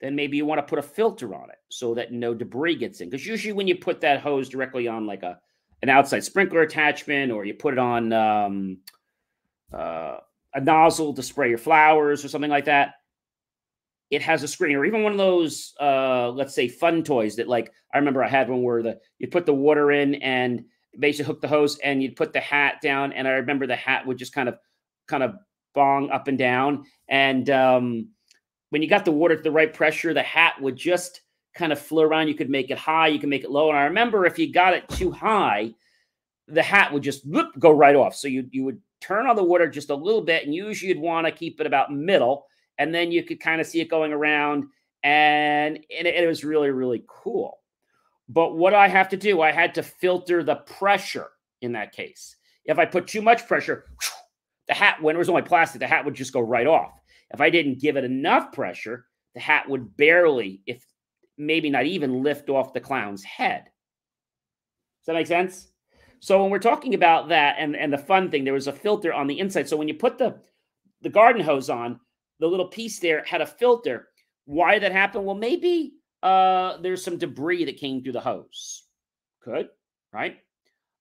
then 0.03 0.15
maybe 0.15 0.37
you 0.37 0.45
want 0.45 0.59
to 0.59 0.69
put 0.69 0.79
a 0.79 0.83
filter 0.83 1.33
on 1.33 1.49
it 1.49 1.57
so 1.69 1.93
that 1.93 2.11
no 2.11 2.33
debris 2.33 2.75
gets 2.75 3.01
in. 3.01 3.09
Because 3.09 3.25
usually 3.25 3.53
when 3.53 3.67
you 3.67 3.75
put 3.75 4.01
that 4.01 4.21
hose 4.21 4.49
directly 4.49 4.87
on 4.87 5.07
like 5.07 5.23
a 5.23 5.39
an 5.81 5.89
outside 5.89 6.23
sprinkler 6.23 6.61
attachment 6.61 7.31
or 7.31 7.43
you 7.43 7.53
put 7.53 7.73
it 7.73 7.79
on 7.79 8.13
um, 8.13 8.77
uh, 9.73 10.17
a 10.53 10.61
nozzle 10.61 11.13
to 11.13 11.23
spray 11.23 11.49
your 11.49 11.57
flowers 11.57 12.23
or 12.23 12.29
something 12.29 12.51
like 12.51 12.65
that, 12.65 12.95
it 14.09 14.21
has 14.21 14.43
a 14.43 14.47
screen 14.47 14.75
or 14.75 14.85
even 14.85 15.01
one 15.01 15.11
of 15.11 15.17
those 15.17 15.73
uh 15.79 16.29
let's 16.29 16.53
say 16.53 16.67
fun 16.67 17.01
toys 17.01 17.35
that 17.37 17.47
like 17.47 17.71
i 17.95 17.97
remember 17.97 18.23
i 18.23 18.27
had 18.27 18.47
one 18.47 18.61
where 18.61 18.83
the 18.83 18.99
you 19.17 19.27
put 19.27 19.47
the 19.47 19.53
water 19.53 19.91
in 19.91 20.13
and 20.15 20.63
basically 20.99 21.25
hook 21.25 21.41
the 21.41 21.47
hose 21.47 21.77
and 21.79 22.01
you'd 22.01 22.15
put 22.15 22.33
the 22.33 22.39
hat 22.39 22.81
down. 22.81 23.13
And 23.13 23.27
I 23.27 23.31
remember 23.31 23.67
the 23.67 23.75
hat 23.75 24.05
would 24.05 24.17
just 24.17 24.33
kind 24.33 24.49
of, 24.49 24.57
kind 25.07 25.23
of 25.23 25.35
bong 25.73 26.09
up 26.11 26.27
and 26.27 26.37
down. 26.37 26.85
And 27.07 27.49
um, 27.49 28.09
when 28.73 28.81
you 28.81 28.89
got 28.89 29.05
the 29.05 29.11
water 29.11 29.35
at 29.35 29.43
the 29.43 29.51
right 29.51 29.71
pressure, 29.71 30.15
the 30.15 30.23
hat 30.23 30.59
would 30.59 30.75
just 30.75 31.21
kind 31.53 31.71
of 31.71 31.77
flow 31.79 32.01
around. 32.01 32.27
You 32.27 32.33
could 32.33 32.49
make 32.49 32.71
it 32.71 32.77
high, 32.79 33.07
you 33.07 33.19
can 33.19 33.29
make 33.29 33.43
it 33.43 33.51
low. 33.51 33.69
And 33.69 33.77
I 33.77 33.83
remember 33.83 34.25
if 34.25 34.39
you 34.39 34.51
got 34.51 34.73
it 34.73 34.89
too 34.89 35.11
high, 35.11 35.75
the 36.47 36.63
hat 36.63 36.91
would 36.91 37.03
just 37.03 37.23
whoop, 37.23 37.51
go 37.59 37.69
right 37.69 37.95
off. 37.95 38.15
So 38.15 38.27
you 38.27 38.49
you 38.49 38.63
would 38.63 38.81
turn 38.99 39.27
on 39.27 39.35
the 39.35 39.43
water 39.43 39.67
just 39.67 39.91
a 39.91 39.95
little 39.95 40.23
bit, 40.23 40.43
and 40.43 40.55
usually 40.55 40.89
you'd 40.89 40.97
want 40.97 41.27
to 41.27 41.31
keep 41.31 41.61
it 41.61 41.67
about 41.67 41.93
middle, 41.93 42.47
and 42.79 42.95
then 42.95 43.11
you 43.11 43.21
could 43.21 43.39
kind 43.39 43.61
of 43.61 43.67
see 43.67 43.79
it 43.79 43.91
going 43.91 44.11
around, 44.11 44.63
and, 45.03 45.77
and 45.95 46.07
it, 46.07 46.15
it 46.15 46.27
was 46.27 46.43
really 46.43 46.71
really 46.71 47.03
cool. 47.07 47.59
But 48.27 48.55
what 48.55 48.73
I 48.73 48.87
have 48.87 49.09
to 49.09 49.17
do, 49.17 49.39
I 49.39 49.51
had 49.51 49.75
to 49.75 49.83
filter 49.83 50.41
the 50.41 50.55
pressure 50.55 51.29
in 51.61 51.73
that 51.73 51.91
case. 51.91 52.37
If 52.65 52.79
I 52.79 52.85
put 52.85 53.05
too 53.05 53.21
much 53.21 53.47
pressure, 53.47 53.85
the 54.67 54.73
hat 54.73 54.99
when 54.99 55.15
it 55.15 55.19
was 55.19 55.29
only 55.29 55.43
plastic, 55.43 55.79
the 55.79 55.85
hat 55.85 56.05
would 56.05 56.15
just 56.15 56.33
go 56.33 56.41
right 56.41 56.65
off. 56.65 57.02
If 57.33 57.41
I 57.41 57.49
didn't 57.49 57.81
give 57.81 57.97
it 57.97 58.03
enough 58.03 58.51
pressure, 58.51 59.05
the 59.33 59.41
hat 59.41 59.67
would 59.67 59.97
barely, 59.97 60.61
if 60.65 60.85
maybe 61.37 61.69
not 61.69 61.85
even, 61.85 62.23
lift 62.23 62.49
off 62.49 62.73
the 62.73 62.79
clown's 62.79 63.23
head. 63.23 63.63
Does 63.63 65.07
that 65.07 65.13
make 65.13 65.27
sense? 65.27 65.67
So 66.19 66.41
when 66.41 66.51
we're 66.51 66.59
talking 66.59 66.93
about 66.93 67.29
that 67.29 67.55
and, 67.57 67.75
and 67.75 67.91
the 67.91 67.97
fun 67.97 68.31
thing, 68.31 68.43
there 68.43 68.53
was 68.53 68.67
a 68.67 68.71
filter 68.71 69.11
on 69.11 69.27
the 69.27 69.39
inside. 69.39 69.67
So 69.67 69.75
when 69.75 69.87
you 69.87 69.95
put 69.95 70.17
the, 70.17 70.39
the 71.01 71.09
garden 71.09 71.41
hose 71.41 71.69
on, 71.69 71.99
the 72.39 72.47
little 72.47 72.67
piece 72.67 72.99
there 72.99 73.23
had 73.25 73.41
a 73.41 73.45
filter. 73.45 74.07
Why 74.45 74.79
that 74.79 74.91
happen? 74.91 75.25
Well, 75.25 75.35
maybe 75.35 75.95
uh, 76.21 76.77
there's 76.77 77.03
some 77.03 77.17
debris 77.17 77.65
that 77.65 77.77
came 77.77 78.01
through 78.03 78.13
the 78.13 78.21
hose. 78.21 78.83
Could, 79.41 79.69
right? 80.13 80.37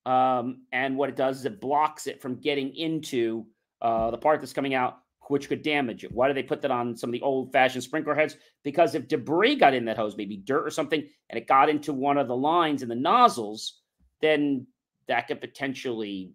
Um, 0.05 0.63
and 0.73 0.97
what 0.97 1.09
it 1.09 1.17
does 1.17 1.41
is 1.41 1.45
it 1.45 1.61
blocks 1.61 2.09
it 2.09 2.21
from 2.21 2.41
getting 2.41 2.75
into 2.75 3.47
uh, 3.81 4.11
the 4.11 4.19
part 4.19 4.41
that's 4.41 4.53
coming 4.53 4.75
out, 4.75 5.02
which 5.33 5.49
could 5.49 5.63
damage 5.63 6.05
it. 6.05 6.13
Why 6.13 6.29
do 6.29 6.35
they 6.35 6.43
put 6.43 6.61
that 6.61 6.71
on 6.71 6.95
some 6.95 7.09
of 7.09 7.13
the 7.13 7.23
old 7.23 7.53
fashioned 7.53 7.83
sprinkler 7.83 8.15
heads? 8.15 8.37
Because 8.63 8.95
if 8.95 9.09
debris 9.09 9.57
got 9.57 9.73
in 9.73 9.87
that 9.87 9.97
hose, 9.97 10.15
maybe 10.15 10.37
dirt 10.37 10.67
or 10.67 10.71
something, 10.71 11.03
and 11.31 11.39
it 11.39 11.47
got 11.47 11.71
into 11.71 11.95
one 11.95 12.19
of 12.19 12.29
the 12.29 12.37
lines 12.37 12.83
in 12.83 12.91
the 12.91 12.95
nozzles, 12.95 13.81
then 14.21 14.67
that 15.09 15.29
could 15.29 15.41
potentially 15.41 16.35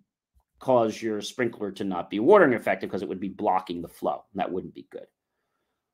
cause 0.58 1.00
your 1.00 1.22
sprinkler 1.22 1.70
to 1.74 1.84
not 1.84 2.10
be 2.10 2.20
watering 2.20 2.54
effective 2.54 2.90
because 2.90 3.04
it 3.04 3.08
would 3.08 3.20
be 3.20 3.30
blocking 3.30 3.84
the 3.84 3.88
flow. 3.88 4.24
And 4.34 4.40
that 4.40 4.52
wouldn't 4.52 4.74
be 4.74 4.88
good. 4.92 5.06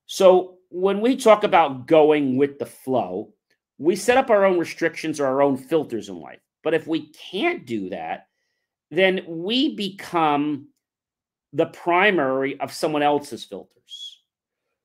So 0.05 0.59
when 0.69 1.01
we 1.01 1.17
talk 1.17 1.43
about 1.43 1.85
going 1.85 2.37
with 2.37 2.57
the 2.57 2.65
flow, 2.65 3.33
we 3.77 3.97
set 3.97 4.17
up 4.17 4.29
our 4.29 4.45
own 4.45 4.57
restrictions 4.57 5.19
or 5.19 5.25
our 5.25 5.41
own 5.41 5.57
filters 5.57 6.07
in 6.07 6.15
life. 6.21 6.39
But 6.63 6.73
if 6.73 6.87
we 6.87 7.11
can't 7.11 7.65
do 7.65 7.89
that, 7.89 8.27
then 8.91 9.25
we 9.27 9.75
become 9.75 10.69
the 11.53 11.67
primary 11.67 12.59
of 12.59 12.73
someone 12.73 13.03
else's 13.03 13.45
filters. 13.45 14.21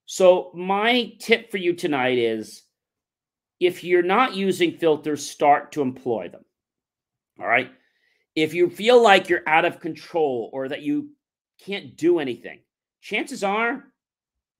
So 0.06 0.52
my 0.54 1.12
tip 1.18 1.50
for 1.50 1.56
you 1.56 1.72
tonight 1.74 2.18
is 2.18 2.62
if 3.60 3.82
you're 3.82 4.02
not 4.02 4.34
using 4.34 4.78
filters, 4.78 5.28
start 5.28 5.72
to 5.72 5.82
employ 5.82 6.28
them. 6.28 6.44
All 7.40 7.46
right. 7.46 7.70
If 8.34 8.54
you 8.54 8.70
feel 8.70 9.02
like 9.02 9.28
you're 9.28 9.48
out 9.48 9.64
of 9.64 9.80
control 9.80 10.50
or 10.52 10.68
that 10.68 10.82
you 10.82 11.10
can't 11.64 11.96
do 11.96 12.20
anything, 12.20 12.60
chances 13.00 13.42
are 13.42 13.84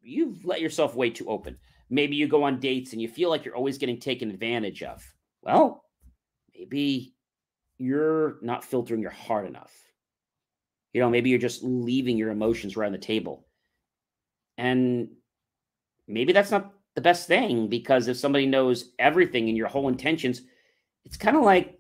you've 0.01 0.45
let 0.45 0.61
yourself 0.61 0.95
way 0.97 1.11
too 1.11 1.29
open. 1.29 1.57
Maybe 1.91 2.17
you 2.17 2.27
go 2.27 2.43
on 2.43 2.61
dates 2.61 2.93
and 2.93 3.01
you 3.01 3.09
feel 3.09 3.31
like 3.31 3.45
you're 3.45 3.57
always 3.57 3.79
getting 3.79 4.01
taken 4.01 4.31
advantage 4.31 4.83
of. 4.83 5.05
Well, 5.43 5.85
maybe 6.55 7.15
you're 7.79 8.39
not 8.43 8.65
filtering 8.65 9.01
your 9.01 9.11
heart 9.11 9.47
enough. 9.47 9.73
You 10.93 11.01
know, 11.01 11.11
maybe 11.11 11.31
you're 11.31 11.39
just 11.39 11.63
leaving 11.63 12.17
your 12.17 12.31
emotions 12.31 12.77
right 12.77 12.87
on 12.87 12.93
the 12.93 12.99
table. 12.99 13.47
And 14.57 15.09
maybe 16.07 16.33
that's 16.33 16.51
not 16.51 16.73
the 16.95 17.01
best 17.01 17.29
thing 17.29 17.69
because 17.69 18.09
if 18.09 18.17
somebody 18.17 18.47
knows 18.47 18.93
everything 18.99 19.49
and 19.49 19.57
your 19.57 19.69
whole 19.69 19.89
intentions, 19.89 20.43
it's 21.05 21.17
kind 21.17 21.37
of 21.37 21.45
like 21.45 21.79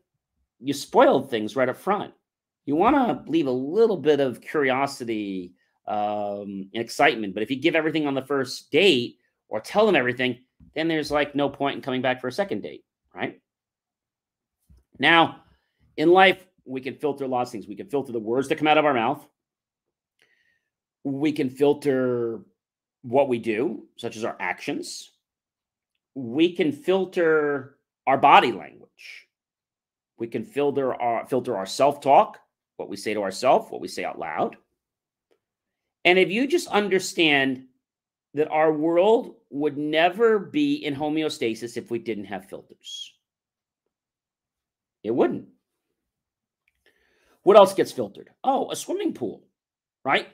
you 0.61 0.73
spoiled 0.73 1.31
things 1.31 1.57
right 1.57 1.69
up 1.69 1.77
front. 1.77 2.13
You 2.67 2.77
want 2.77 2.97
to 2.97 3.31
leave 3.31 3.47
a 3.47 3.51
little 3.51 3.97
bit 3.97 4.21
of 4.21 4.41
curiosity 4.41 5.55
um, 5.87 6.69
and 6.75 6.83
excitement. 6.83 7.35
But 7.35 7.43
if 7.43 7.51
you 7.51 7.57
give 7.57 7.75
everything 7.75 8.07
on 8.07 8.15
the 8.15 8.27
first 8.27 8.71
date 8.71 9.17
or 9.49 9.61
tell 9.61 9.87
them 9.87 9.97
everything, 9.97 10.39
then 10.75 10.87
there's 10.87 11.11
like 11.11 11.35
no 11.35 11.49
point 11.49 11.77
in 11.77 11.83
coming 11.83 12.03
back 12.03 12.21
for 12.21 12.29
a 12.29 12.33
second 12.33 12.63
date, 12.63 12.85
right? 13.15 13.41
Now, 14.99 15.43
in 15.97 16.11
life, 16.11 16.45
we 16.69 16.81
can 16.81 16.95
filter 16.95 17.27
lots 17.27 17.49
of 17.49 17.53
things. 17.53 17.67
We 17.67 17.77
can 17.77 17.89
filter 17.89 18.13
the 18.13 18.19
words 18.19 18.49
that 18.49 18.57
come 18.57 18.69
out 18.69 18.79
of 18.79 18.85
our 18.85 18.95
mouth. 18.95 19.27
We 21.05 21.33
can 21.33 21.51
filter 21.51 22.41
what 23.03 23.29
we 23.29 23.39
do, 23.39 23.85
such 23.97 24.17
as 24.17 24.25
our 24.25 24.37
actions. 24.39 25.11
We 26.15 26.53
can 26.53 26.73
filter 26.73 27.79
our 28.07 28.19
body 28.19 28.53
language. 28.53 29.27
We 30.19 30.27
can 30.27 30.45
filter 30.45 30.95
our 30.95 31.27
filter 31.27 31.57
our 31.57 31.67
self-talk, 31.67 32.39
what 32.77 32.89
we 32.89 32.97
say 32.97 33.15
to 33.15 33.23
ourselves, 33.23 33.71
what 33.71 33.81
we 33.81 33.89
say 33.89 34.05
out 34.05 34.19
loud. 34.19 34.57
And 36.05 36.19
if 36.19 36.31
you 36.31 36.47
just 36.47 36.69
understand 36.69 37.65
that 38.35 38.49
our 38.49 38.73
world 38.73 39.37
would 39.51 39.79
never 39.79 40.39
be 40.39 40.75
in 40.75 40.95
homeostasis 40.95 41.77
if 41.77 41.91
we 41.91 41.99
didn't 41.99 42.27
have 42.27 42.49
filters. 42.49 43.13
It 45.03 45.11
wouldn't. 45.13 45.49
What 47.49 47.57
else 47.57 47.73
gets 47.73 47.91
filtered? 47.91 48.29
Oh, 48.45 48.71
a 48.71 48.77
swimming 48.77 49.15
pool, 49.15 49.43
right? 50.05 50.29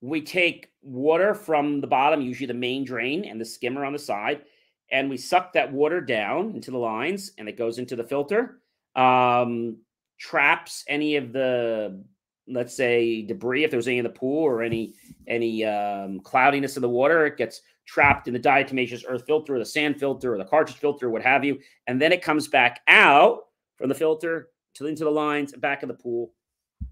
We 0.00 0.20
take 0.20 0.72
water 0.82 1.32
from 1.32 1.80
the 1.80 1.86
bottom, 1.86 2.20
usually 2.20 2.48
the 2.48 2.54
main 2.54 2.84
drain 2.84 3.24
and 3.24 3.40
the 3.40 3.44
skimmer 3.44 3.84
on 3.84 3.92
the 3.92 4.00
side, 4.00 4.42
and 4.90 5.08
we 5.08 5.16
suck 5.16 5.52
that 5.52 5.72
water 5.72 6.00
down 6.00 6.56
into 6.56 6.72
the 6.72 6.78
lines 6.78 7.30
and 7.38 7.48
it 7.48 7.56
goes 7.56 7.78
into 7.78 7.94
the 7.94 8.02
filter 8.02 8.58
um, 8.96 9.76
traps 10.18 10.84
any 10.88 11.14
of 11.14 11.32
the 11.32 12.02
let's 12.48 12.74
say 12.74 13.22
debris 13.22 13.62
if 13.62 13.70
there's 13.70 13.86
any 13.86 13.98
in 13.98 14.04
the 14.04 14.10
pool 14.10 14.42
or 14.42 14.60
any 14.60 14.94
any 15.28 15.64
um, 15.64 16.18
cloudiness 16.18 16.76
in 16.76 16.82
the 16.82 16.88
water 16.88 17.26
it 17.26 17.36
gets 17.36 17.60
trapped 17.86 18.26
in 18.26 18.34
the 18.34 18.40
diatomaceous 18.40 19.04
earth 19.06 19.22
filter 19.24 19.54
or 19.54 19.58
the 19.60 19.64
sand 19.64 20.00
filter 20.00 20.34
or 20.34 20.38
the 20.38 20.44
cartridge 20.44 20.78
filter 20.78 21.06
or 21.06 21.10
what 21.10 21.22
have 21.22 21.44
you 21.44 21.60
and 21.86 22.02
then 22.02 22.10
it 22.10 22.22
comes 22.22 22.48
back 22.48 22.80
out 22.88 23.42
from 23.76 23.88
the 23.88 23.94
filter 23.94 24.48
to 24.74 24.86
into 24.86 25.04
the 25.04 25.10
lines 25.10 25.52
back 25.52 25.84
in 25.84 25.88
the 25.88 25.94
pool 25.94 26.32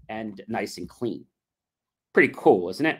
and 0.09 0.41
nice 0.47 0.77
and 0.77 0.89
clean 0.89 1.25
pretty 2.13 2.33
cool 2.35 2.69
isn't 2.69 2.85
it 2.85 2.99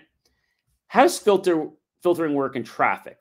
how 0.88 1.04
does 1.04 1.18
filter 1.18 1.68
filtering 2.02 2.34
work 2.34 2.56
in 2.56 2.64
traffic 2.64 3.20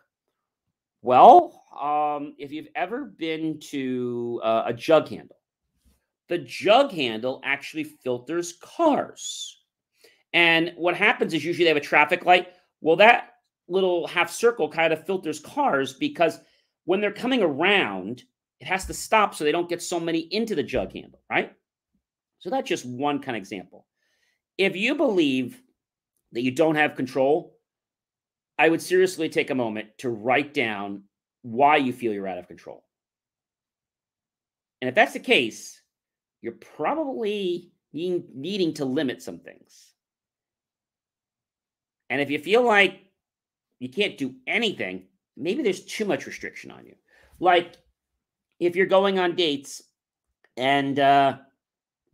well 1.02 1.62
um, 1.80 2.34
if 2.38 2.52
you've 2.52 2.68
ever 2.76 3.04
been 3.04 3.58
to 3.58 4.40
uh, 4.44 4.64
a 4.66 4.72
jug 4.72 5.08
handle 5.08 5.36
the 6.28 6.38
jug 6.38 6.90
handle 6.92 7.40
actually 7.44 7.84
filters 7.84 8.54
cars. 8.54 9.62
And 10.32 10.72
what 10.76 10.96
happens 10.96 11.34
is 11.34 11.44
usually 11.44 11.64
they 11.64 11.70
have 11.70 11.76
a 11.76 11.80
traffic 11.80 12.24
light. 12.24 12.48
Well, 12.80 12.96
that 12.96 13.34
little 13.68 14.06
half 14.06 14.30
circle 14.30 14.68
kind 14.68 14.92
of 14.92 15.06
filters 15.06 15.40
cars 15.40 15.94
because 15.94 16.40
when 16.84 17.00
they're 17.00 17.12
coming 17.12 17.42
around, 17.42 18.22
it 18.60 18.66
has 18.66 18.86
to 18.86 18.94
stop 18.94 19.34
so 19.34 19.44
they 19.44 19.52
don't 19.52 19.68
get 19.68 19.82
so 19.82 20.00
many 20.00 20.20
into 20.32 20.54
the 20.54 20.62
jug 20.62 20.92
handle, 20.92 21.20
right? 21.30 21.52
So 22.44 22.50
that's 22.50 22.68
just 22.68 22.84
one 22.84 23.20
kind 23.20 23.38
of 23.38 23.40
example. 23.40 23.86
If 24.58 24.76
you 24.76 24.96
believe 24.96 25.62
that 26.32 26.42
you 26.42 26.50
don't 26.50 26.74
have 26.74 26.94
control, 26.94 27.56
I 28.58 28.68
would 28.68 28.82
seriously 28.82 29.30
take 29.30 29.48
a 29.48 29.54
moment 29.54 29.88
to 29.98 30.10
write 30.10 30.52
down 30.52 31.04
why 31.40 31.78
you 31.78 31.90
feel 31.94 32.12
you're 32.12 32.28
out 32.28 32.36
of 32.36 32.46
control. 32.46 32.84
And 34.82 34.90
if 34.90 34.94
that's 34.94 35.14
the 35.14 35.20
case, 35.20 35.80
you're 36.42 36.52
probably 36.52 37.72
needing 37.94 38.74
to 38.74 38.84
limit 38.84 39.22
some 39.22 39.38
things. 39.38 39.94
And 42.10 42.20
if 42.20 42.30
you 42.30 42.38
feel 42.38 42.62
like 42.62 43.06
you 43.78 43.88
can't 43.88 44.18
do 44.18 44.34
anything, 44.46 45.04
maybe 45.34 45.62
there's 45.62 45.86
too 45.86 46.04
much 46.04 46.26
restriction 46.26 46.70
on 46.70 46.84
you. 46.84 46.94
Like 47.40 47.78
if 48.60 48.76
you're 48.76 48.84
going 48.84 49.18
on 49.18 49.34
dates 49.34 49.82
and 50.58 50.98
uh, 50.98 51.38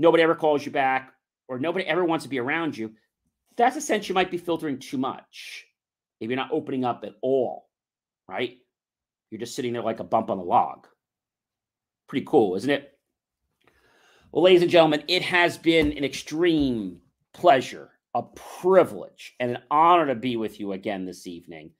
nobody 0.01 0.23
ever 0.23 0.35
calls 0.35 0.65
you 0.65 0.73
back 0.73 1.13
or 1.47 1.59
nobody 1.59 1.85
ever 1.87 2.05
wants 2.05 2.25
to 2.25 2.31
be 2.31 2.41
around 2.41 2.77
you, 2.77 2.93
that's 3.57 3.77
a 3.77 3.81
sense 3.81 4.09
you 4.09 4.15
might 4.15 4.31
be 4.31 4.39
filtering 4.39 4.79
too 4.79 4.99
much. 4.99 5.67
If 6.21 6.29
you're 6.29 6.37
not 6.37 6.53
opening 6.53 6.85
up 6.85 7.05
at 7.05 7.15
all, 7.21 7.69
right? 8.27 8.57
You're 9.31 9.41
just 9.41 9.55
sitting 9.55 9.73
there 9.73 9.83
like 9.83 10.01
a 10.01 10.05
bump 10.05 10.31
on 10.31 10.39
a 10.39 10.43
log. 10.43 10.87
Pretty 12.09 12.27
cool, 12.27 12.57
isn't 12.57 12.71
it? 12.71 12.99
Well, 14.33 14.43
ladies 14.43 14.63
and 14.63 14.71
gentlemen, 14.71 15.05
it 15.07 15.23
has 15.23 15.59
been 15.59 15.93
an 15.93 16.05
extreme 16.05 17.01
pleasure, 17.35 17.91
a 18.15 18.23
privilege, 18.23 19.35
and 19.39 19.53
an 19.53 19.63
honor 19.71 20.07
to 20.07 20.15
be 20.15 20.37
with 20.37 20.59
you 20.59 20.73
again 20.73 21.05
this 21.05 21.27
evening. 21.27 21.73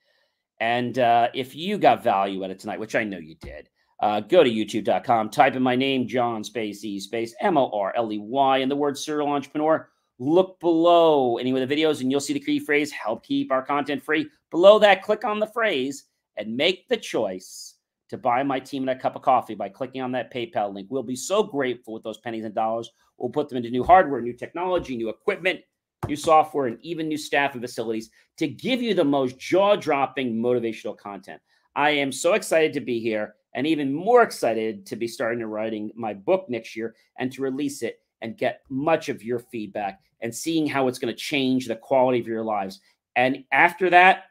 And 0.59 0.99
uh, 0.99 1.29
if 1.33 1.55
you 1.55 1.77
got 1.77 2.03
value 2.03 2.43
out 2.43 2.51
of 2.51 2.57
tonight, 2.57 2.79
which 2.79 2.95
I 2.95 3.03
know 3.03 3.17
you 3.17 3.35
did, 3.35 3.69
uh, 4.01 4.19
go 4.19 4.43
to 4.43 4.49
youtube.com, 4.49 5.29
type 5.29 5.55
in 5.55 5.61
my 5.61 5.75
name, 5.75 6.07
John 6.07 6.43
Space 6.43 6.83
E 6.83 6.99
Space 6.99 7.35
M 7.39 7.57
O 7.57 7.69
R 7.71 7.93
L 7.95 8.11
E 8.11 8.17
Y, 8.17 8.57
and 8.57 8.71
the 8.71 8.75
word 8.75 8.97
serial 8.97 9.29
entrepreneur. 9.29 9.87
Look 10.17 10.59
below 10.59 11.37
any 11.37 11.51
of 11.51 11.67
the 11.67 11.75
videos, 11.75 12.01
and 12.01 12.11
you'll 12.11 12.19
see 12.19 12.33
the 12.33 12.39
key 12.39 12.59
phrase 12.59 12.91
help 12.91 13.23
keep 13.23 13.51
our 13.51 13.63
content 13.63 14.03
free. 14.03 14.27
Below 14.49 14.79
that, 14.79 15.03
click 15.03 15.23
on 15.23 15.39
the 15.39 15.47
phrase 15.47 16.05
and 16.37 16.55
make 16.55 16.87
the 16.87 16.97
choice 16.97 17.75
to 18.09 18.17
buy 18.17 18.43
my 18.43 18.59
team 18.59 18.89
a 18.89 18.95
cup 18.95 19.15
of 19.15 19.21
coffee 19.21 19.55
by 19.55 19.69
clicking 19.69 20.01
on 20.01 20.11
that 20.11 20.33
PayPal 20.33 20.73
link. 20.73 20.87
We'll 20.89 21.03
be 21.03 21.15
so 21.15 21.43
grateful 21.43 21.93
with 21.93 22.03
those 22.03 22.17
pennies 22.17 22.43
and 22.43 22.53
dollars. 22.53 22.89
We'll 23.17 23.29
put 23.29 23.49
them 23.49 23.57
into 23.57 23.69
new 23.69 23.83
hardware, 23.83 24.21
new 24.21 24.33
technology, 24.33 24.97
new 24.97 25.09
equipment, 25.09 25.61
new 26.07 26.15
software, 26.15 26.67
and 26.67 26.77
even 26.81 27.07
new 27.07 27.17
staff 27.17 27.53
and 27.53 27.61
facilities 27.61 28.09
to 28.37 28.47
give 28.47 28.81
you 28.81 28.93
the 28.93 29.03
most 29.03 29.39
jaw 29.39 29.75
dropping 29.75 30.35
motivational 30.35 30.97
content. 30.97 31.41
I 31.75 31.91
am 31.91 32.11
so 32.11 32.33
excited 32.33 32.73
to 32.73 32.81
be 32.81 32.99
here 32.99 33.35
and 33.53 33.67
even 33.67 33.93
more 33.93 34.23
excited 34.23 34.85
to 34.87 34.95
be 34.95 35.07
starting 35.07 35.39
to 35.39 35.47
writing 35.47 35.91
my 35.95 36.13
book 36.13 36.45
next 36.49 36.75
year 36.75 36.95
and 37.19 37.31
to 37.31 37.41
release 37.41 37.81
it 37.81 37.99
and 38.21 38.37
get 38.37 38.61
much 38.69 39.09
of 39.09 39.23
your 39.23 39.39
feedback 39.39 39.99
and 40.21 40.33
seeing 40.33 40.67
how 40.67 40.87
it's 40.87 40.99
going 40.99 41.13
to 41.13 41.19
change 41.19 41.67
the 41.67 41.75
quality 41.75 42.19
of 42.19 42.27
your 42.27 42.43
lives. 42.43 42.79
And 43.15 43.43
after 43.51 43.89
that, 43.89 44.25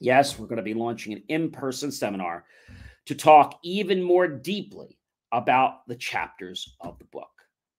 yes, 0.00 0.38
we're 0.38 0.46
going 0.46 0.56
to 0.56 0.62
be 0.62 0.74
launching 0.74 1.12
an 1.12 1.22
in 1.28 1.50
person 1.50 1.90
seminar 1.92 2.44
to 3.06 3.14
talk 3.14 3.58
even 3.62 4.02
more 4.02 4.28
deeply 4.28 4.98
about 5.32 5.86
the 5.86 5.96
chapters 5.96 6.76
of 6.80 6.98
the 6.98 7.04
book. 7.06 7.30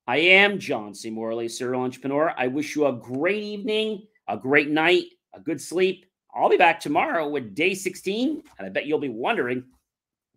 I 0.08 0.17
am 0.17 0.58
John 0.58 0.96
C. 0.96 1.10
Morley, 1.10 1.48
serial 1.48 1.82
entrepreneur. 1.82 2.34
I 2.38 2.48
wish 2.48 2.76
you 2.76 2.88
a 2.88 2.94
great 2.94 3.44
evening, 3.44 4.08
a 4.28 4.38
great 4.38 4.70
night, 4.70 5.06
a 5.34 5.39
good 5.39 5.62
sleep. 5.62 6.06
I'll 6.34 6.50
be 6.50 6.58
back 6.58 6.80
tomorrow 6.80 7.28
with 7.28 7.54
day 7.54 7.74
16, 7.74 8.41
and 8.58 8.65
I 8.65 8.70
bet 8.70 8.86
you'll 8.86 9.00
be 9.00 9.10
wondering 9.10 9.63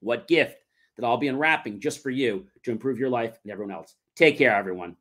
what 0.04 0.28
gift 0.28 0.58
that 0.96 1.04
I'll 1.04 1.16
be 1.16 1.28
unwrapping 1.28 1.80
just 1.80 2.02
for 2.02 2.10
you 2.10 2.46
to 2.62 2.70
improve 2.70 2.98
your 2.98 3.10
life 3.10 3.38
and 3.42 3.52
everyone 3.52 3.74
else. 3.74 3.94
Take 4.16 4.38
care, 4.38 4.54
everyone. 4.54 4.96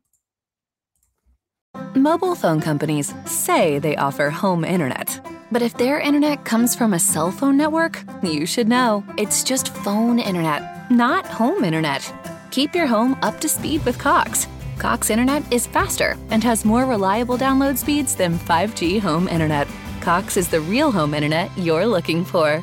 Mobile 1.94 2.34
phone 2.34 2.60
companies 2.60 3.14
say 3.24 3.78
they 3.78 3.96
offer 3.96 4.30
home 4.30 4.64
internet. 4.64 5.20
But 5.52 5.62
if 5.62 5.76
their 5.76 6.00
internet 6.00 6.44
comes 6.44 6.74
from 6.74 6.94
a 6.94 6.98
cell 6.98 7.30
phone 7.30 7.56
network, 7.56 8.02
you 8.22 8.46
should 8.46 8.68
know. 8.68 9.04
It's 9.16 9.44
just 9.44 9.74
phone 9.76 10.18
internet, 10.18 10.90
not 10.90 11.26
home 11.26 11.62
internet. 11.64 12.12
Keep 12.50 12.74
your 12.74 12.86
home 12.86 13.16
up 13.22 13.40
to 13.40 13.48
speed 13.48 13.84
with 13.84 13.98
Cox. 13.98 14.48
Cox 14.78 15.10
internet 15.10 15.42
is 15.52 15.66
faster 15.66 16.16
and 16.30 16.42
has 16.42 16.64
more 16.64 16.84
reliable 16.84 17.38
download 17.38 17.78
speeds 17.78 18.16
than 18.16 18.38
5G 18.38 19.00
home 19.00 19.28
internet. 19.28 19.68
Cox 20.00 20.36
is 20.36 20.48
the 20.48 20.60
real 20.60 20.90
home 20.90 21.14
internet 21.14 21.56
you're 21.56 21.86
looking 21.86 22.24
for. 22.24 22.62